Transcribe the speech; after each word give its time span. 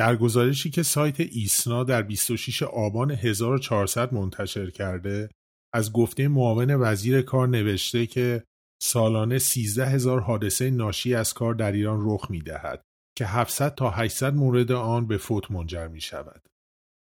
در 0.00 0.16
گزارشی 0.16 0.70
که 0.70 0.82
سایت 0.82 1.20
ایسنا 1.20 1.84
در 1.84 2.02
26 2.02 2.62
آبان 2.62 3.10
1400 3.10 4.12
منتشر 4.12 4.70
کرده 4.70 5.30
از 5.74 5.92
گفته 5.92 6.28
معاون 6.28 6.74
وزیر 6.74 7.22
کار 7.22 7.48
نوشته 7.48 8.06
که 8.06 8.44
سالانه 8.82 9.38
13 9.38 9.86
هزار 9.86 10.20
حادثه 10.20 10.70
ناشی 10.70 11.14
از 11.14 11.34
کار 11.34 11.54
در 11.54 11.72
ایران 11.72 11.98
رخ 12.02 12.30
می 12.30 12.40
دهد 12.40 12.82
که 13.18 13.26
700 13.26 13.74
تا 13.74 13.90
800 13.90 14.34
مورد 14.34 14.72
آن 14.72 15.06
به 15.06 15.16
فوت 15.16 15.50
منجر 15.50 15.88
می 15.88 16.00
شود. 16.00 16.42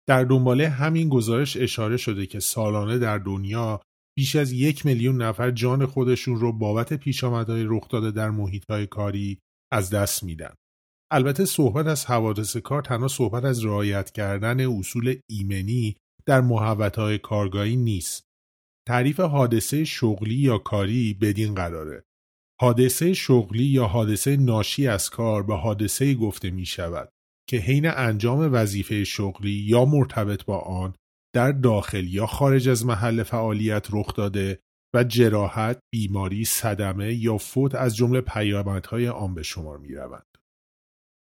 در 0.09 0.25
دنباله 0.25 0.69
همین 0.69 1.09
گزارش 1.09 1.56
اشاره 1.56 1.97
شده 1.97 2.27
که 2.27 2.41
سالانه 2.41 2.98
در 2.98 3.19
دنیا 3.19 3.80
بیش 4.16 4.37
از 4.37 4.53
یک 4.53 4.87
میلیون 4.87 5.23
نفر 5.23 5.51
جان 5.51 5.87
خودشون 5.87 6.37
رو 6.37 6.53
بابت 6.53 6.92
پیشامدهای 6.92 7.64
رخ 7.69 7.89
داده 7.89 8.11
در 8.11 8.30
محیطهای 8.30 8.87
کاری 8.87 9.39
از 9.73 9.91
دست 9.91 10.23
میدن. 10.25 10.55
البته 11.15 11.45
صحبت 11.45 11.87
از 11.87 12.07
حوادث 12.07 12.57
کار 12.57 12.83
تنها 12.83 13.09
صحبت 13.09 13.45
از 13.45 13.65
رعایت 13.65 14.11
کردن 14.11 14.79
اصول 14.79 15.19
ایمنی 15.31 15.97
در 16.27 16.41
محوطهای 16.41 17.19
کارگاهی 17.19 17.77
نیست. 17.77 18.25
تعریف 18.89 19.21
حادثه 19.21 19.84
شغلی 19.84 20.34
یا 20.34 20.59
کاری 20.59 21.15
بدین 21.15 21.55
قراره. 21.55 22.05
حادثه 22.61 23.15
شغلی 23.15 23.65
یا 23.65 23.87
حادثه 23.87 24.37
ناشی 24.37 24.89
از 24.89 25.11
کار 25.11 25.43
به 25.43 25.55
حادثه 25.56 26.15
گفته 26.15 26.51
می 26.51 26.67
شود 26.67 27.09
که 27.49 27.56
حین 27.56 27.87
انجام 27.87 28.53
وظیفه 28.53 29.05
شغلی 29.05 29.51
یا 29.51 29.84
مرتبط 29.84 30.45
با 30.45 30.59
آن 30.59 30.95
در 31.34 31.53
داخل 31.53 32.05
یا 32.05 32.27
خارج 32.27 32.69
از 32.69 32.87
محل 32.87 33.23
فعالیت 33.23 33.87
رخ 33.93 34.15
داده 34.15 34.61
و 34.95 35.05
جراحت، 35.05 35.81
بیماری، 35.93 36.45
صدمه 36.45 37.15
یا 37.15 37.39
فوت 37.39 37.75
از 37.75 37.97
جمله 37.97 38.21
پیامدهای 38.21 39.09
آن 39.09 39.34
به 39.34 39.43
شمار 39.43 39.78
می 39.78 39.95
روند. 39.95 40.34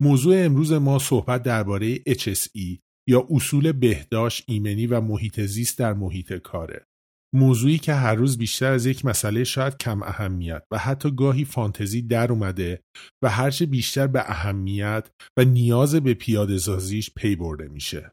موضوع 0.03 0.45
امروز 0.45 0.72
ما 0.72 0.98
صحبت 0.98 1.42
درباره 1.42 1.97
HSE 1.97 2.78
یا 3.08 3.27
اصول 3.31 3.72
بهداشت، 3.72 4.45
ایمنی 4.47 4.86
و 4.86 5.00
محیط 5.00 5.41
زیست 5.41 5.78
در 5.78 5.92
محیط 5.92 6.33
کاره. 6.33 6.86
موضوعی 7.34 7.78
که 7.78 7.95
هر 7.95 8.14
روز 8.14 8.39
بیشتر 8.39 8.73
از 8.73 8.86
یک 8.86 9.05
مسئله 9.05 9.45
شاید 9.45 9.77
کم 9.77 10.03
اهمیت 10.03 10.62
و 10.70 10.78
حتی 10.78 11.11
گاهی 11.11 11.45
فانتزی 11.45 12.03
در 12.03 12.33
اومده 12.33 12.83
و 13.23 13.28
هرچه 13.28 13.67
بیشتر 13.67 14.06
به 14.06 14.30
اهمیت 14.30 15.11
و 15.36 15.45
نیاز 15.45 15.95
به 15.95 16.14
پیاده 16.14 16.58
سازیش 16.58 17.11
پی 17.17 17.36
برده 17.36 17.69
میشه. 17.69 18.12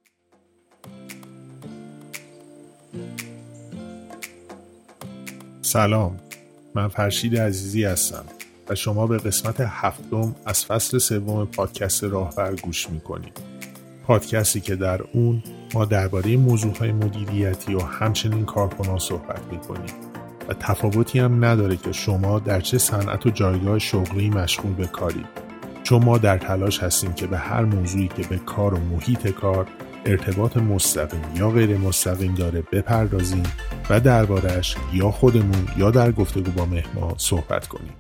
سلام 5.62 6.20
من 6.76 6.88
فرشید 6.88 7.38
عزیزی 7.38 7.84
هستم 7.84 8.26
و 8.70 8.76
شما 8.76 9.08
به 9.08 9.18
قسمت 9.18 9.56
هفتم 9.60 10.36
از 10.46 10.66
فصل 10.66 10.98
سوم 10.98 11.46
پادکست 11.46 12.04
راهبر 12.04 12.56
گوش 12.56 12.90
می‌کنید 12.90 13.40
پادکستی 14.04 14.60
که 14.60 14.76
در 14.76 15.02
اون 15.14 15.44
ما 15.74 15.86
درباره 15.86 16.38
موضوعهای 16.38 16.92
مدیریتی 16.92 17.76
و 17.76 17.80
همچنین 17.80 18.46
کارکنان 18.46 19.00
صحبت 19.00 19.42
می‌کنیم 19.52 19.94
و 20.50 20.54
تفاوتی 20.54 21.20
هم 21.20 21.46
نداره 21.46 21.78
که 21.78 21.92
شما 21.92 22.40
در 22.40 22.62
چه 22.62 22.78
صنعت 22.78 23.26
و 23.26 23.30
جایگاه 23.30 23.80
شغلی 23.80 24.30
مشغول 24.30 24.74
به 24.74 24.86
کاری 24.86 25.26
چون 25.84 26.04
ما 26.04 26.18
در 26.18 26.38
تلاش 26.38 26.84
هستیم 26.84 27.14
که 27.14 27.28
به 27.28 27.38
هر 27.38 27.64
موضوعی 27.64 28.08
که 28.08 28.28
به 28.28 28.38
کار 28.38 28.74
و 28.74 28.78
محیط 28.78 29.28
کار 29.28 29.68
ارتباط 30.06 30.58
مستقیم 30.58 31.22
یا 31.36 31.50
غیر 31.50 31.78
مستقیم 31.78 32.36
داره 32.36 32.64
بپردازیم 32.72 33.44
و 33.90 34.00
دربارش 34.00 34.76
یا 34.94 35.12
خودمون 35.12 35.68
یا 35.78 35.92
در 35.92 36.12
گفتگو 36.12 36.52
با 36.52 36.66
مهمان 36.66 37.14
صحبت 37.18 37.68
کنیم. 37.68 37.94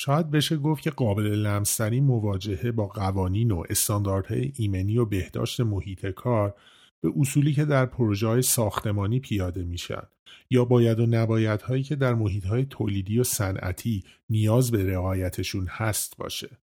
شاید 0.00 0.30
بشه 0.30 0.56
گفت 0.56 0.82
که 0.82 0.90
قابل 0.90 1.22
لمسترین 1.22 2.04
مواجهه 2.04 2.72
با 2.72 2.86
قوانین 2.86 3.50
و 3.50 3.64
استانداردهای 3.70 4.52
ایمنی 4.56 4.98
و 4.98 5.04
بهداشت 5.04 5.60
محیط 5.60 6.06
کار 6.06 6.54
به 7.00 7.12
اصولی 7.20 7.52
که 7.52 7.64
در 7.64 7.86
پروژه 7.86 8.26
های 8.26 8.42
ساختمانی 8.42 9.20
پیاده 9.20 9.64
میشن 9.64 10.02
یا 10.50 10.64
باید 10.64 11.00
و 11.00 11.06
نباید 11.06 11.62
هایی 11.62 11.82
که 11.82 11.96
در 11.96 12.14
محیط 12.14 12.46
های 12.46 12.64
تولیدی 12.64 13.18
و 13.18 13.24
صنعتی 13.24 14.04
نیاز 14.30 14.70
به 14.70 14.86
رعایتشون 14.86 15.66
هست 15.70 16.16
باشه. 16.16 16.58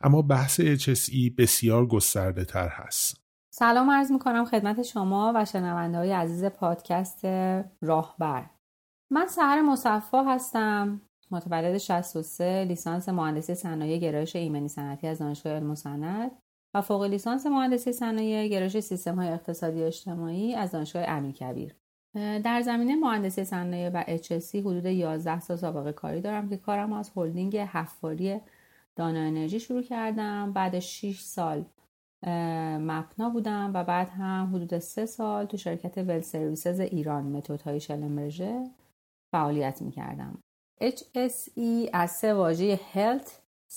اما 0.00 0.22
بحث 0.22 0.60
HSE 0.60 1.30
بسیار 1.38 1.86
گسترده 1.86 2.44
تر 2.44 2.68
هست. 2.68 3.24
سلام 3.54 3.90
عرض 3.90 4.12
می 4.12 4.18
کنم 4.18 4.44
خدمت 4.44 4.82
شما 4.82 5.32
و 5.36 5.44
شنونده 5.44 5.98
های 5.98 6.12
عزیز 6.12 6.44
پادکست 6.44 7.24
راهبر. 7.82 8.50
من 9.10 9.26
سهر 9.26 9.62
مصفا 9.62 10.24
هستم 10.24 11.07
متولد 11.30 11.78
63 11.78 12.64
لیسانس 12.64 13.08
مهندسی 13.08 13.54
صنایع 13.54 13.98
گرایش 13.98 14.36
ایمنی 14.36 14.68
صنعتی 14.68 15.06
از 15.06 15.18
دانشگاه 15.18 15.52
علم 15.52 15.70
و 15.70 16.30
و 16.74 16.82
فوق 16.82 17.02
لیسانس 17.02 17.46
مهندسی 17.46 17.92
صنایع 17.92 18.48
گرایش 18.48 18.78
سیستم 18.78 19.14
های 19.14 19.28
اقتصادی 19.28 19.82
اجتماعی 19.82 20.54
از 20.54 20.70
دانشگاه 20.70 21.04
امیرکبیر 21.08 21.74
در 22.14 22.62
زمینه 22.62 22.96
مهندسی 22.96 23.44
صنایع 23.44 23.90
و 23.94 24.02
HSC 24.02 24.54
حدود 24.54 24.84
11 24.84 25.40
سال 25.40 25.56
سابقه 25.56 25.92
کاری 25.92 26.20
دارم 26.20 26.48
که 26.48 26.56
کارم 26.56 26.92
از 26.92 27.10
هلدینگ 27.16 27.56
حفاری 27.56 28.40
دانا 28.96 29.20
انرژی 29.20 29.60
شروع 29.60 29.82
کردم 29.82 30.52
بعد 30.52 30.78
6 30.78 31.20
سال 31.20 31.64
مپنا 32.80 33.30
بودم 33.30 33.70
و 33.74 33.84
بعد 33.84 34.08
هم 34.08 34.50
حدود 34.54 34.78
3 34.78 35.06
سال 35.06 35.44
تو 35.46 35.56
شرکت 35.56 35.98
ول 35.98 36.20
سرویسز 36.20 36.80
ایران 36.80 37.24
متد 37.24 37.62
های 37.62 37.80
شلمرژه 37.80 38.70
فعالیت 39.32 39.82
می 39.82 39.90
کردم. 39.90 40.38
HSE 40.80 41.90
از 41.92 42.10
سه 42.10 42.34
واژه 42.34 42.80
Health, 42.94 43.28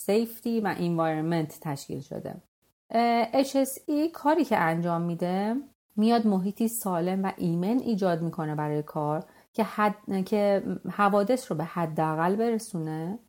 Safety 0.05 0.61
و 0.63 0.75
Environment 0.75 1.53
تشکیل 1.61 2.01
شده. 2.01 2.35
HSE 3.43 4.11
کاری 4.13 4.45
که 4.45 4.57
انجام 4.57 5.01
میده 5.01 5.55
میاد 5.95 6.27
محیطی 6.27 6.67
سالم 6.67 7.23
و 7.23 7.31
ایمن 7.37 7.79
ایجاد 7.79 8.21
می‌کنه 8.21 8.55
برای 8.55 8.83
کار 8.83 9.25
که, 9.53 9.63
حد... 9.63 10.25
که 10.25 10.63
حوادث 10.91 11.51
رو 11.51 11.57
به 11.57 11.63
حداقل 11.63 12.35
برسونه 12.35 13.19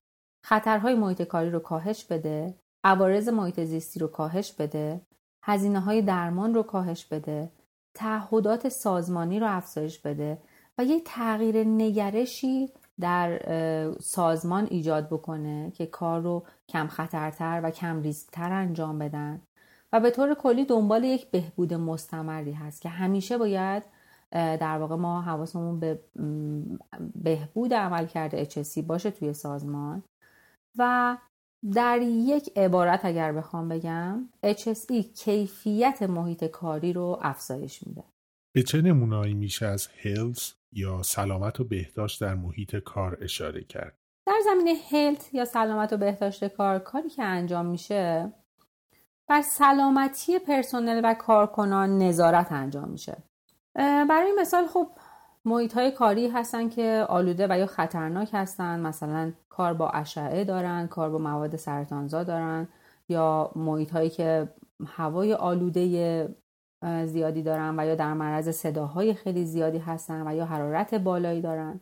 خطرهای 0.45 0.95
محیط 0.95 1.23
کاری 1.23 1.51
رو 1.51 1.59
کاهش 1.59 2.05
بده 2.05 2.55
عوارض 2.85 3.29
محیط 3.29 3.61
زیستی 3.61 4.01
رو 4.01 4.07
کاهش 4.07 4.53
بده 4.53 5.01
هزینه 5.43 5.81
های 5.81 6.03
درمان 6.03 6.55
رو 6.55 6.63
کاهش 6.63 7.05
بده 7.05 7.51
تعهدات 7.95 8.69
سازمانی 8.69 9.41
رو 9.41 9.57
افزایش 9.57 9.99
بده 9.99 10.39
و 10.79 10.85
یک 10.85 11.03
تغییر 11.07 11.65
نگرشی 11.65 12.69
در 13.01 13.43
سازمان 14.01 14.67
ایجاد 14.71 15.07
بکنه 15.07 15.71
که 15.71 15.87
کار 15.87 16.21
رو 16.21 16.47
کم 16.69 16.87
خطرتر 16.87 17.61
و 17.65 17.71
کم 17.71 18.03
ریسکتر 18.03 18.53
انجام 18.53 18.99
بدن. 18.99 19.43
و 19.93 20.01
به 20.01 20.11
طور 20.11 20.35
کلی 20.35 20.65
دنبال 20.65 21.05
یک 21.05 21.31
بهبود 21.31 21.75
مستمری 21.75 22.53
هست 22.53 22.83
که 22.83 22.89
همیشه 22.89 23.39
باید 23.39 23.83
در 24.33 24.79
واقع 24.79 24.97
ما 24.97 25.23
حواسمون 25.23 25.81
به 25.81 26.01
بهبود 27.15 27.75
عمل 27.75 28.07
کرده 28.07 28.45
HSC 28.45 28.79
باشه 28.79 29.11
توی 29.11 29.33
سازمان. 29.33 30.03
و 30.79 31.17
در 31.75 31.99
یک 32.03 32.53
عبارت 32.57 33.05
اگر 33.05 33.33
بخوام 33.33 33.69
بگم 33.69 34.29
HSE 34.47 34.95
کیفیت 35.15 36.03
محیط 36.03 36.45
کاری 36.45 36.93
رو 36.93 37.19
افزایش 37.23 37.87
میده. 37.87 38.05
به 38.55 38.63
چه 38.63 38.83
نمونایی 38.83 39.35
میشه 39.35 39.67
از 39.67 39.89
هلز 40.03 40.53
یا 40.73 41.03
سلامت 41.03 41.61
و 41.61 41.65
بهداشت 41.65 42.21
در 42.21 42.35
محیط 42.35 42.77
کار 42.77 43.19
اشاره 43.21 43.65
کرد؟ 43.65 43.99
در 44.27 44.41
زمینه 44.45 44.75
هلت 44.91 45.35
یا 45.35 45.45
سلامت 45.45 45.93
و 45.93 45.97
بهداشت 45.97 46.49
کار 46.49 46.79
کاری 46.79 47.09
که 47.09 47.23
انجام 47.23 47.67
میشه 47.67 48.33
بر 49.29 49.43
سلامتی 49.43 50.39
پرسنل 50.39 51.01
و 51.05 51.15
کارکنان 51.15 51.99
نظارت 51.99 52.53
انجام 52.53 52.89
میشه 52.89 53.17
برای 54.09 54.33
مثال 54.39 54.67
خب 54.67 54.89
محیط 55.45 55.73
های 55.73 55.91
کاری 55.91 56.29
هستن 56.29 56.69
که 56.69 57.07
آلوده 57.09 57.47
و 57.51 57.59
یا 57.59 57.67
خطرناک 57.67 58.31
هستن 58.33 58.81
مثلا 58.81 59.33
کار 59.49 59.75
با 59.75 59.91
اشعه 59.91 60.45
دارن 60.45 60.87
کار 60.87 61.11
با 61.11 61.19
مواد 61.19 61.57
سرطانزا 61.57 62.25
دارن 62.25 62.69
یا 63.09 63.53
محیط 63.57 63.91
هایی 63.91 64.11
که 64.11 64.49
هوای 64.87 65.35
آلوده 65.35 66.29
زیادی 67.07 67.43
دارن 67.43 67.81
و 67.81 67.87
یا 67.87 67.95
در 67.95 68.15
معرض 68.15 68.49
صداهای 68.49 69.15
خیلی 69.15 69.45
زیادی 69.45 69.79
هستن 69.79 70.29
و 70.29 70.35
یا 70.35 70.45
حرارت 70.45 70.95
بالایی 70.95 71.41
دارن. 71.41 71.81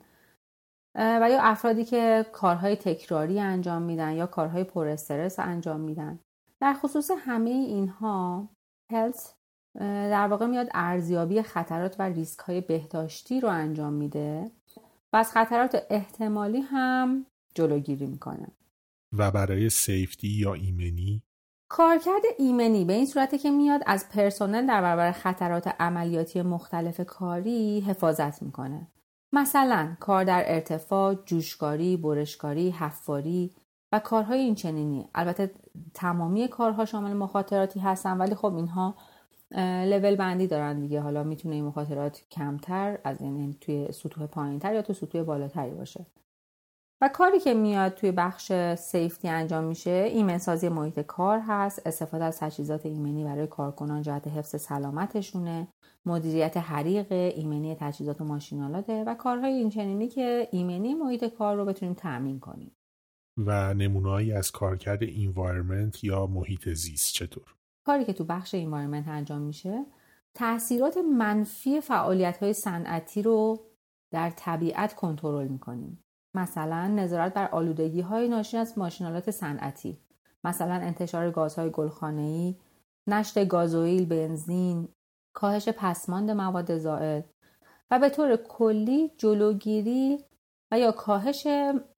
و 0.94 1.29
یا 1.31 1.41
افرادی 1.41 1.85
که 1.85 2.26
کارهای 2.32 2.76
تکراری 2.76 3.41
انجام 3.41 3.82
میدن 3.82 4.12
یا 4.12 4.26
کارهای 4.26 4.64
پر 4.64 4.88
استرس 4.88 5.38
انجام 5.38 5.81
میدن. 5.81 6.19
در 6.61 6.75
خصوص 6.75 7.11
همه 7.19 7.50
اینها 7.50 8.49
هلت 8.93 9.35
در 10.11 10.29
واقع 10.29 10.47
میاد 10.47 10.69
ارزیابی 10.75 11.43
خطرات 11.43 11.96
و 11.99 12.03
ریسک 12.03 12.38
های 12.38 12.61
بهداشتی 12.61 13.41
رو 13.41 13.49
انجام 13.49 13.93
میده. 13.93 14.50
و 15.12 15.17
از 15.17 15.32
خطرات 15.32 15.87
احتمالی 15.91 16.61
هم 16.61 17.26
جلوگیری 17.55 18.06
می‌کنه. 18.06 18.46
و 19.19 19.31
برای 19.31 19.70
سیفتی 19.70 20.29
یا 20.29 20.55
ایمنی 20.55 21.23
کارکرد 21.72 22.22
ایمنی 22.38 22.84
به 22.84 22.93
این 22.93 23.06
صورته 23.06 23.38
که 23.38 23.50
میاد 23.50 23.81
از 23.87 24.08
پرسنل 24.08 24.67
در 24.67 24.82
برابر 24.82 25.12
خطرات 25.12 25.75
عملیاتی 25.81 26.43
مختلف 26.43 27.00
کاری 27.00 27.81
حفاظت 27.81 28.43
می‌کنه. 28.43 28.87
مثلا 29.32 29.96
کار 30.00 30.25
در 30.25 30.43
ارتفاع، 30.46 31.14
جوشکاری، 31.14 31.96
برشکاری، 31.96 32.70
حفاری، 32.70 33.55
و 33.93 33.99
کارهای 33.99 34.38
این 34.40 34.55
چنینی. 34.55 35.08
البته 35.14 35.50
تمامی 35.94 36.49
کارها 36.49 36.84
شامل 36.84 37.12
مخاطراتی 37.12 37.81
هستن 37.81 38.19
ولی 38.19 38.34
خب 38.34 38.55
اینها 38.55 38.94
لول 39.84 40.17
بندی 40.17 40.46
دارن 40.46 40.81
دیگه. 40.81 41.00
حالا 41.00 41.22
می‌تونه 41.22 41.55
این 41.55 41.64
مخاطرات 41.64 42.22
کمتر 42.31 42.99
از 43.05 43.20
این 43.20 43.56
توی 43.61 43.93
سطوح 43.93 44.26
پایینتر 44.26 44.75
یا 44.75 44.82
تو 44.82 44.93
سطوح 44.93 45.22
بالاتری 45.22 45.70
باشه. 45.70 46.06
و 47.02 47.08
کاری 47.08 47.41
که 47.41 47.55
میاد 47.55 47.94
توی 47.94 48.12
بخش 48.12 48.52
سیفتی 48.75 49.29
انجام 49.29 49.64
میشه 49.64 49.91
ایمن 49.91 50.38
سازی 50.38 50.69
محیط 50.69 51.00
کار 51.00 51.41
هست 51.47 51.87
استفاده 51.87 52.25
از 52.25 52.38
تجهیزات 52.38 52.87
ایمنی 52.87 53.25
برای 53.25 53.47
کارکنان 53.47 54.02
جهت 54.02 54.26
حفظ 54.26 54.61
سلامتشونه 54.61 55.69
مدیریت 56.06 56.56
حریق 56.56 57.12
ایمنی 57.12 57.75
تجهیزات 57.75 58.20
و 58.20 58.25
ماشینالاته 58.25 59.05
و 59.05 59.14
کارهای 59.14 59.52
اینچنینی 59.52 60.08
که 60.08 60.49
ایمنی 60.52 60.94
محیط 60.94 61.25
کار 61.25 61.56
رو 61.56 61.64
بتونیم 61.64 61.94
تأمین 61.94 62.41
کنیم. 62.41 62.73
و 63.38 63.75
نمونههایی 63.75 64.32
از 64.32 64.50
کارکرد 64.50 64.99
انوایرمنت 65.03 66.05
یا 66.05 66.26
محیط 66.26 66.69
زیست 66.69 67.14
چطور؟ 67.14 67.55
کاری 67.87 68.05
که 68.05 68.12
تو 68.12 68.25
بخش 68.25 68.55
انوایرمنت 68.55 69.08
انجام 69.08 69.41
میشه 69.41 69.85
تاثیرات 70.35 70.96
منفی 70.96 71.81
فعالیت 71.81 72.38
های 72.38 72.53
صنعتی 72.53 73.23
رو 73.23 73.67
در 74.12 74.31
طبیعت 74.31 74.94
کنترل 74.94 75.49
می‌کنیم. 75.49 76.05
مثلا 76.35 76.87
نظارت 76.87 77.35
بر 77.35 77.49
آلودگی 77.49 78.00
های 78.00 78.29
ناشی 78.29 78.56
از 78.56 78.79
ماشینالات 78.79 79.31
صنعتی 79.31 79.99
مثلا 80.44 80.75
انتشار 80.75 81.31
گازهای 81.31 81.71
گلخانه‌ای 81.71 82.56
نشت 83.06 83.44
گازوئیل 83.44 84.06
بنزین 84.06 84.88
کاهش 85.35 85.69
پسماند 85.69 86.31
مواد 86.31 86.79
زائد 86.79 87.31
و 87.91 87.99
به 87.99 88.09
طور 88.09 88.37
کلی 88.37 89.11
جلوگیری 89.19 90.19
و 90.73 90.79
یا 90.79 90.93
کاهش 90.93 91.47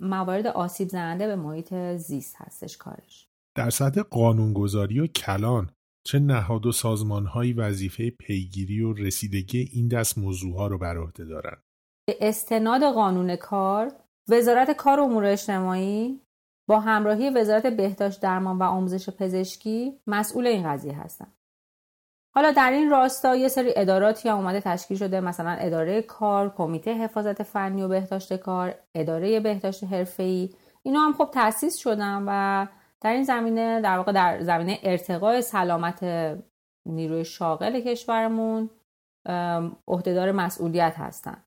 موارد 0.01 0.47
آسیب 0.47 0.89
زننده 0.89 1.27
به 1.27 1.37
محیط 1.37 1.75
زیست 1.97 2.37
هستش 2.39 2.77
کارش. 2.77 3.29
در 3.57 3.71
سطح 3.71 4.03
قانونگذاری 4.03 5.01
و 5.01 5.07
کلان 5.07 5.71
چه 6.05 6.19
نهاد 6.19 6.67
و 6.67 6.73
سازمانهایی 6.73 7.53
وظیفه 7.53 8.11
پیگیری 8.11 8.81
و 8.81 8.93
رسیدگی 8.93 9.71
این 9.73 9.89
دست 9.89 10.19
موضوعها 10.19 10.67
رو 10.67 10.79
بر 10.79 10.99
عهده 10.99 11.25
دارند 11.25 11.63
به 12.07 12.17
استناد 12.21 12.83
قانون 12.83 13.37
کار 13.37 13.93
وزارت 14.29 14.71
کار 14.71 15.01
و 15.01 15.03
امور 15.03 15.25
اجتماعی 15.25 16.21
با 16.69 16.81
همراهی 16.81 17.31
وزارت 17.31 17.67
بهداشت 17.67 18.21
درمان 18.21 18.59
و 18.59 18.63
آموزش 18.63 19.11
پزشکی 19.11 20.01
مسئول 20.07 20.47
این 20.47 20.69
قضیه 20.69 20.99
هستند 20.99 21.33
حالا 22.35 22.51
در 22.51 22.71
این 22.71 22.91
راستا 22.91 23.37
یه 23.37 23.49
سری 23.49 23.73
اداراتی 23.77 24.29
هم 24.29 24.37
اومده 24.37 24.61
تشکیل 24.61 24.97
شده 24.97 25.21
مثلا 25.21 25.51
اداره 25.51 26.03
کار 26.03 26.55
کمیته 26.55 26.95
حفاظت 26.95 27.43
فنی 27.43 27.83
و 27.83 27.89
بهداشت 27.89 28.37
کار 28.37 28.75
اداره 28.95 29.41
بهداشت 29.41 29.85
حرفه‌ای. 29.85 30.55
اینا 30.83 31.01
هم 31.01 31.13
خب 31.13 31.31
تأسیس 31.33 31.77
شدن 31.77 32.25
و 32.27 32.67
در 33.01 33.13
این 33.13 33.23
زمینه 33.23 33.81
در 33.81 33.97
واقع 33.97 34.13
در 34.13 34.43
زمینه 34.43 34.79
ارتقای 34.83 35.43
سلامت 35.43 36.05
نیروی 36.87 37.25
شاغل 37.25 37.81
کشورمون 37.81 38.71
عهدهدار 39.89 40.33
مسئولیت 40.33 40.95
هستند 40.97 41.45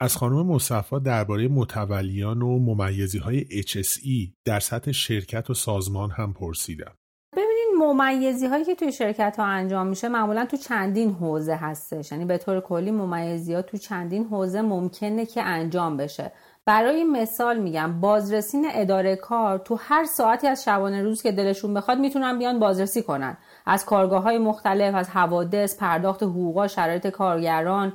از 0.00 0.16
خانم 0.16 0.46
مصفا 0.46 0.98
درباره 0.98 1.48
متولیان 1.48 2.42
و 2.42 2.58
ممیزی 2.58 3.18
های 3.18 3.44
HSE 3.44 4.32
در 4.44 4.60
سطح 4.60 4.92
شرکت 4.92 5.50
و 5.50 5.54
سازمان 5.54 6.10
هم 6.10 6.32
پرسیدم. 6.32 6.92
ببینید 7.32 7.82
ممیزی 7.82 8.46
هایی 8.46 8.64
که 8.64 8.74
توی 8.74 8.92
شرکت 8.92 9.36
ها 9.38 9.44
انجام 9.44 9.86
میشه 9.86 10.08
معمولا 10.08 10.46
تو 10.46 10.56
چندین 10.56 11.10
حوزه 11.12 11.54
هستش. 11.54 12.12
یعنی 12.12 12.24
به 12.24 12.38
طور 12.38 12.60
کلی 12.60 12.90
ممیزی 12.90 13.54
ها 13.54 13.62
تو 13.62 13.76
چندین 13.76 14.24
حوزه 14.24 14.62
ممکنه 14.62 15.26
که 15.26 15.42
انجام 15.42 15.96
بشه. 15.96 16.32
برای 16.64 17.04
مثال 17.04 17.58
میگم 17.58 18.00
بازرسین 18.00 18.66
اداره 18.72 19.16
کار 19.16 19.58
تو 19.58 19.78
هر 19.80 20.04
ساعتی 20.04 20.46
از 20.46 20.64
شبانه 20.64 21.02
روز 21.02 21.22
که 21.22 21.32
دلشون 21.32 21.74
بخواد 21.74 21.98
می‌تونن 21.98 22.38
بیان 22.38 22.58
بازرسی 22.58 23.02
کنن. 23.02 23.36
از 23.66 23.84
کارگاه 23.84 24.22
های 24.22 24.38
مختلف 24.38 24.94
از 24.94 25.08
حوادث 25.08 25.76
پرداخت 25.76 26.22
حقوقا 26.22 26.68
شرایط 26.68 27.06
کارگران 27.06 27.92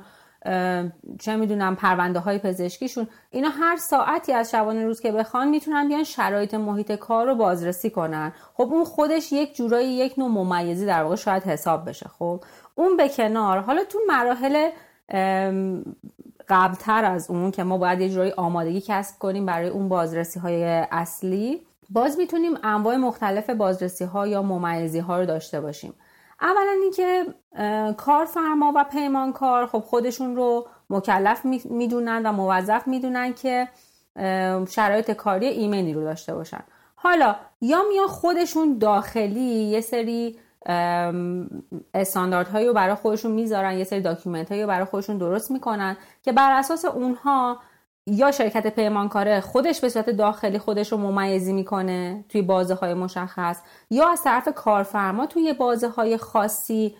چه 1.20 1.36
می‌دونم 1.36 1.76
پرونده 1.76 2.18
های 2.18 2.38
پزشکیشون 2.38 3.08
اینا 3.30 3.48
هر 3.48 3.76
ساعتی 3.76 4.32
از 4.32 4.50
شبانه 4.50 4.84
روز 4.84 5.00
که 5.00 5.12
بخوان 5.12 5.48
می‌تونن 5.48 5.88
بیان 5.88 6.04
شرایط 6.04 6.54
محیط 6.54 6.92
کار 6.92 7.26
رو 7.26 7.34
بازرسی 7.34 7.90
کنن. 7.90 8.32
خب 8.54 8.68
اون 8.72 8.84
خودش 8.84 9.32
یک 9.32 9.56
جورایی 9.56 9.88
یک 9.88 10.18
نوع 10.18 10.28
ممیزی 10.28 10.86
در 10.86 11.02
واقع 11.02 11.16
شاید 11.16 11.42
حساب 11.42 11.88
بشه. 11.88 12.06
خب 12.18 12.44
اون 12.74 12.96
به 12.96 13.08
کنار 13.08 13.58
حالا 13.58 13.84
تو 13.84 13.98
مراحل 14.08 14.70
قبلتر 16.48 17.04
از 17.04 17.30
اون 17.30 17.50
که 17.50 17.62
ما 17.62 17.78
باید 17.78 18.00
یه 18.00 18.08
جورایی 18.08 18.32
آمادگی 18.32 18.80
کسب 18.86 19.18
کنیم 19.18 19.46
برای 19.46 19.68
اون 19.68 19.88
بازرسی 19.88 20.40
های 20.40 20.64
اصلی 20.90 21.60
باز 21.90 22.18
می‌تونیم 22.18 22.52
انواع 22.62 22.96
مختلف 22.96 23.50
بازرسی 23.50 24.04
ها 24.04 24.26
یا 24.26 24.42
ممیزی 24.42 24.98
ها 24.98 25.18
رو 25.18 25.26
داشته 25.26 25.60
باشیم. 25.60 25.94
اولا 26.42 26.76
اینکه 26.82 27.26
کارفرما 27.96 28.72
و 28.76 28.84
پیمانکار 28.84 29.66
خب 29.66 29.78
خودشون 29.78 30.36
رو 30.36 30.66
مکلف 30.90 31.44
می‌دونن 31.64 32.26
و 32.26 32.32
موظف 32.32 32.88
می‌دونن 32.88 33.34
که 33.34 33.68
شرایط 34.68 35.10
کاری 35.10 35.46
ایمنی 35.46 35.94
رو 35.94 36.02
داشته 36.02 36.34
باشن. 36.34 36.60
حالا 36.94 37.36
یا 37.60 37.82
میان 37.88 38.06
خودشون 38.06 38.78
داخلی 38.78 39.40
یه 39.40 39.80
سری 39.80 40.38
استانداردهایی 41.94 42.66
رو 42.66 42.72
برای 42.72 42.94
خودشون 42.94 43.32
می‌ذارن 43.32 43.78
یه 43.78 43.84
سری 43.84 44.00
document 44.00 44.48
هایی 44.48 44.62
رو 44.62 44.68
برای 44.68 44.84
خودشون 44.84 45.18
درست 45.18 45.50
می‌کنن 45.50 45.96
که 46.22 46.32
بر 46.32 46.52
اساس 46.52 46.84
اونها 46.84 47.58
یا 48.06 48.30
شرکت 48.30 48.74
پیمانکاره 48.74 49.40
خودش 49.40 49.80
به 49.80 49.88
صورت 49.88 50.10
داخلی 50.10 50.58
خودش 50.58 50.92
رو 50.92 50.98
ممیزی 50.98 51.52
می‌کنه 51.52 52.24
توی 52.28 52.42
بازه 52.42 52.74
های 52.74 52.94
مشخص 52.94 53.60
یا 53.90 54.08
از 54.08 54.22
طرف 54.22 54.48
کارفرما 54.54 55.26
توی 55.26 55.52
بازه 55.52 55.88
های 55.88 56.16
خاصی 56.16 56.96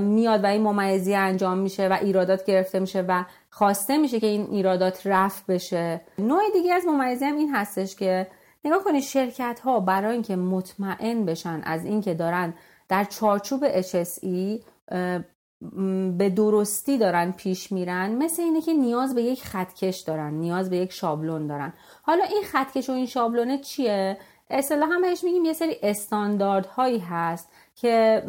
میاد 0.00 0.44
و 0.44 0.46
این 0.46 0.62
ممیزی 0.62 1.14
انجام 1.14 1.58
میشه 1.58 1.88
و 1.88 1.98
ایرادات 2.02 2.44
گرفته 2.44 2.78
میشه 2.78 3.04
و 3.08 3.24
خواسته 3.50 3.98
میشه 3.98 4.20
که 4.20 4.26
این 4.26 4.46
ایرادات 4.50 5.02
رفع 5.04 5.52
بشه. 5.52 6.00
نوع 6.18 6.42
دیگه 6.52 6.74
از 6.74 6.86
ممیزی 6.86 7.24
هم 7.24 7.36
این 7.36 7.54
هستش 7.54 7.96
که 7.96 8.26
نگاه 8.64 8.84
کنید 8.84 9.02
شرکت 9.02 9.60
ها 9.64 9.80
برای 9.80 10.12
اینکه 10.12 10.36
مطمئن 10.36 11.24
بشن 11.24 11.60
از 11.64 11.84
اینکه 11.84 12.14
دارن 12.14 12.54
در 12.88 13.04
چارچوب 13.04 13.80
HSE 13.82 14.62
به 16.18 16.30
درستی 16.30 16.98
دارن 16.98 17.32
پیش 17.32 17.72
میرن 17.72 18.14
مثل 18.14 18.42
اینه 18.42 18.60
که 18.60 18.74
نیاز 18.74 19.14
به 19.14 19.22
یک 19.22 19.42
خطکش 19.42 19.98
دارن 19.98 20.34
نیاز 20.34 20.70
به 20.70 20.76
یک 20.76 20.92
شابلون 20.92 21.46
دارن. 21.46 21.72
حالا 22.02 22.24
این 22.24 22.42
خطکش 22.42 22.90
و 22.90 22.92
این 22.92 23.06
شابلونه 23.06 23.58
چیه؟ 23.58 24.18
هم 24.70 25.02
بهش 25.02 25.24
میگیم 25.24 25.44
یه 25.44 25.52
سری 25.52 25.76
استانداردهایی 25.82 26.98
هست 26.98 27.48
که 27.76 28.22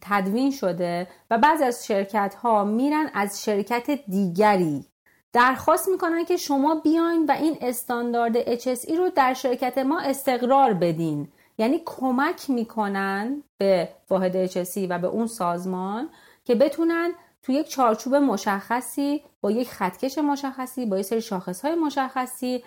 تدوین 0.00 0.50
شده 0.50 1.08
و 1.30 1.38
بعضی 1.38 1.64
از 1.64 1.86
شرکت 1.86 2.34
ها 2.34 2.64
میرن 2.64 3.10
از 3.14 3.44
شرکت 3.44 3.90
دیگری. 4.08 4.84
درخواست 5.32 5.88
می‌کنن 5.88 6.24
که 6.24 6.36
شما 6.36 6.74
بیاین 6.74 7.26
و 7.26 7.32
این 7.32 7.56
استاندارد 7.60 8.58
HSE 8.58 8.92
رو 8.92 9.10
در 9.10 9.34
شرکت 9.34 9.78
ما 9.78 10.00
استقرار 10.00 10.74
بدین. 10.74 11.28
یعنی 11.58 11.82
کمک 11.86 12.50
می‌کنن 12.50 13.42
به 13.58 13.88
واحد 14.10 14.46
HSE 14.46 14.86
و 14.88 14.98
به 14.98 15.06
اون 15.06 15.26
سازمان 15.26 16.08
که 16.50 16.56
بتونن 16.56 17.12
تو 17.42 17.52
یک 17.52 17.68
چارچوب 17.68 18.14
مشخصی 18.14 19.22
با 19.40 19.50
یک 19.50 19.70
خطکش 19.70 20.18
مشخصی 20.18 20.86
با 20.86 20.98
یک 20.98 21.06
سری 21.06 21.20
شاخص 21.20 21.60
های 21.60 21.74
مشخصی 21.74 22.64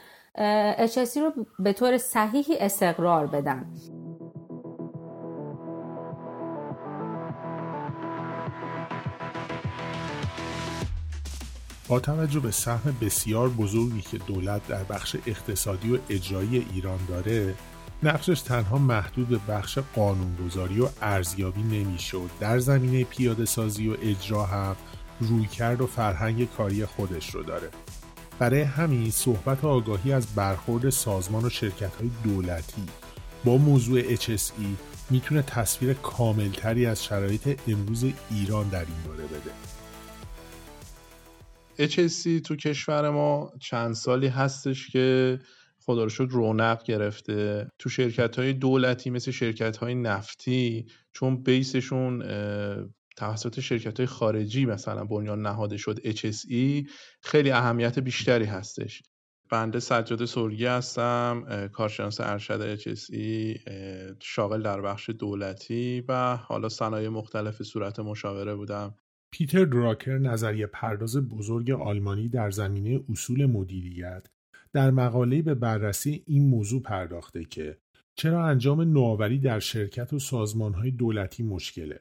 HSE 0.87 1.17
رو 1.17 1.45
به 1.59 1.73
طور 1.73 1.97
صحیحی 1.97 2.57
استقرار 2.57 3.27
بدن. 3.27 3.73
با 11.87 11.99
توجه 11.99 12.39
به 12.39 12.51
سهم 12.51 12.97
بسیار 13.01 13.49
بزرگی 13.49 14.01
که 14.01 14.17
دولت 14.17 14.67
در 14.67 14.83
بخش 14.83 15.15
اقتصادی 15.27 15.95
و 15.95 15.99
اجرایی 16.09 16.67
ایران 16.73 16.99
داره 17.09 17.55
نقشش 18.03 18.41
تنها 18.41 18.77
محدود 18.77 19.27
به 19.27 19.37
بخش 19.37 19.77
قانونگذاری 19.77 20.81
و 20.81 20.89
ارزیابی 21.01 21.63
نمی‌شد. 21.63 22.29
در 22.39 22.59
زمینه 22.59 23.03
پیاده 23.03 23.45
سازی 23.45 23.89
و 23.89 23.95
اجرا 24.01 24.45
هم 24.45 24.75
رویکرد 25.19 25.81
و 25.81 25.87
فرهنگ 25.87 26.49
کاری 26.51 26.85
خودش 26.85 27.35
رو 27.35 27.43
داره. 27.43 27.69
برای 28.39 28.61
همین 28.61 29.11
صحبت 29.11 29.63
و 29.63 29.67
آگاهی 29.67 30.13
از 30.13 30.27
برخورد 30.35 30.89
سازمان 30.89 31.45
و 31.45 31.49
شرکت 31.49 31.95
های 31.95 32.09
دولتی 32.23 32.83
با 33.45 33.57
موضوع 33.57 34.15
HSE 34.15 34.65
می‌تونه 35.09 35.41
تصویر 35.41 35.93
کاملتری 35.93 36.85
از 36.85 37.03
شرایط 37.03 37.59
امروز 37.67 38.05
ایران 38.31 38.69
در 38.69 38.79
این 38.79 39.03
باره 39.07 39.23
بده. 39.23 39.51
HSE 41.77 42.41
تو 42.41 42.55
کشور 42.55 43.09
ما 43.09 43.51
چند 43.59 43.93
سالی 43.93 44.27
هستش 44.27 44.89
که 44.89 45.39
خدا 45.85 46.03
رو 46.03 46.09
شد 46.09 46.27
رونق 46.31 46.83
گرفته. 46.83 47.67
تو 47.79 47.89
شرکت 47.89 48.39
های 48.39 48.53
دولتی 48.53 49.09
مثل 49.09 49.31
شرکت 49.31 49.77
های 49.77 49.95
نفتی 49.95 50.85
چون 51.13 51.43
بیسشون 51.43 52.23
توسط 53.17 53.59
شرکت 53.59 53.99
های 53.99 54.07
خارجی 54.07 54.65
مثلا 54.65 55.05
بنیان 55.05 55.41
نهاده 55.41 55.77
شد 55.77 55.99
HSE 55.99 56.89
خیلی 57.21 57.51
اهمیت 57.51 57.99
بیشتری 57.99 58.45
هستش. 58.45 59.03
بنده 59.51 59.79
سجاد 59.79 60.25
سرگی 60.25 60.65
هستم 60.65 61.69
کارشناس 61.73 62.19
ارشد 62.19 62.75
HSE 62.75 63.59
شاغل 64.21 64.61
در 64.61 64.81
بخش 64.81 65.09
دولتی 65.09 66.03
و 66.07 66.35
حالا 66.35 66.69
صنایع 66.69 67.09
مختلف 67.09 67.63
صورت 67.63 67.99
مشاوره 67.99 68.55
بودم. 68.55 68.95
پیتر 69.31 69.65
دراکر 69.65 70.17
نظریه 70.17 70.67
پرداز 70.67 71.17
بزرگ 71.17 71.71
آلمانی 71.71 72.29
در 72.29 72.51
زمینه 72.51 72.99
اصول 73.09 73.45
مدیریت 73.45 74.27
در 74.73 74.91
مقاله 74.91 75.41
به 75.41 75.55
بررسی 75.55 76.23
این 76.27 76.49
موضوع 76.49 76.81
پرداخته 76.81 77.45
که 77.45 77.77
چرا 78.15 78.47
انجام 78.47 78.81
نوآوری 78.81 79.39
در 79.39 79.59
شرکت 79.59 80.13
و 80.13 80.19
سازمانهای 80.19 80.91
دولتی 80.91 81.43
مشکله. 81.43 81.99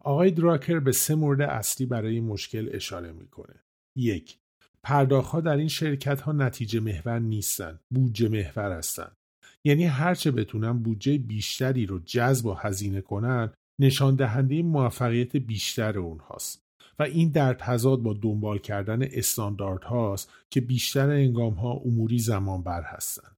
آقای 0.00 0.30
دراکر 0.30 0.80
به 0.80 0.92
سه 0.92 1.14
مورد 1.14 1.40
اصلی 1.40 1.86
برای 1.86 2.20
مشکل 2.20 2.68
اشاره 2.72 3.12
می‌کنه. 3.12 3.54
یک 3.96 4.38
پرداختها 4.82 5.40
در 5.40 5.56
این 5.56 5.68
شرکت 5.68 6.20
ها 6.20 6.32
نتیجه 6.32 6.80
محور 6.80 7.18
نیستن 7.18 7.80
بودجه 7.94 8.28
محور 8.28 8.72
هستند 8.72 9.16
یعنی 9.64 9.84
هرچه 9.84 10.30
بتونن 10.30 10.72
بودجه 10.72 11.18
بیشتری 11.18 11.86
رو 11.86 11.98
جذب 11.98 12.46
و 12.46 12.54
هزینه 12.54 13.00
کنن 13.00 13.52
نشان 13.80 14.16
دهنده 14.16 14.62
موفقیت 14.62 15.36
بیشتر 15.36 15.98
اونهاست. 15.98 16.67
و 16.98 17.02
این 17.02 17.28
در 17.28 17.54
تضاد 17.54 18.02
با 18.02 18.14
دنبال 18.14 18.58
کردن 18.58 19.02
استاندارد 19.02 19.84
هاست 19.84 20.32
که 20.50 20.60
بیشتر 20.60 21.10
انگام 21.10 21.54
ها 21.54 21.72
اموری 21.72 22.18
زمان 22.18 22.62
بر 22.62 22.82
هستند. 22.82 23.36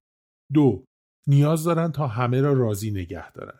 دو 0.53 0.83
نیاز 1.27 1.63
دارن 1.63 1.91
تا 1.91 2.07
همه 2.07 2.41
را 2.41 2.53
راضی 2.53 2.91
نگه 2.91 3.31
دارن. 3.31 3.59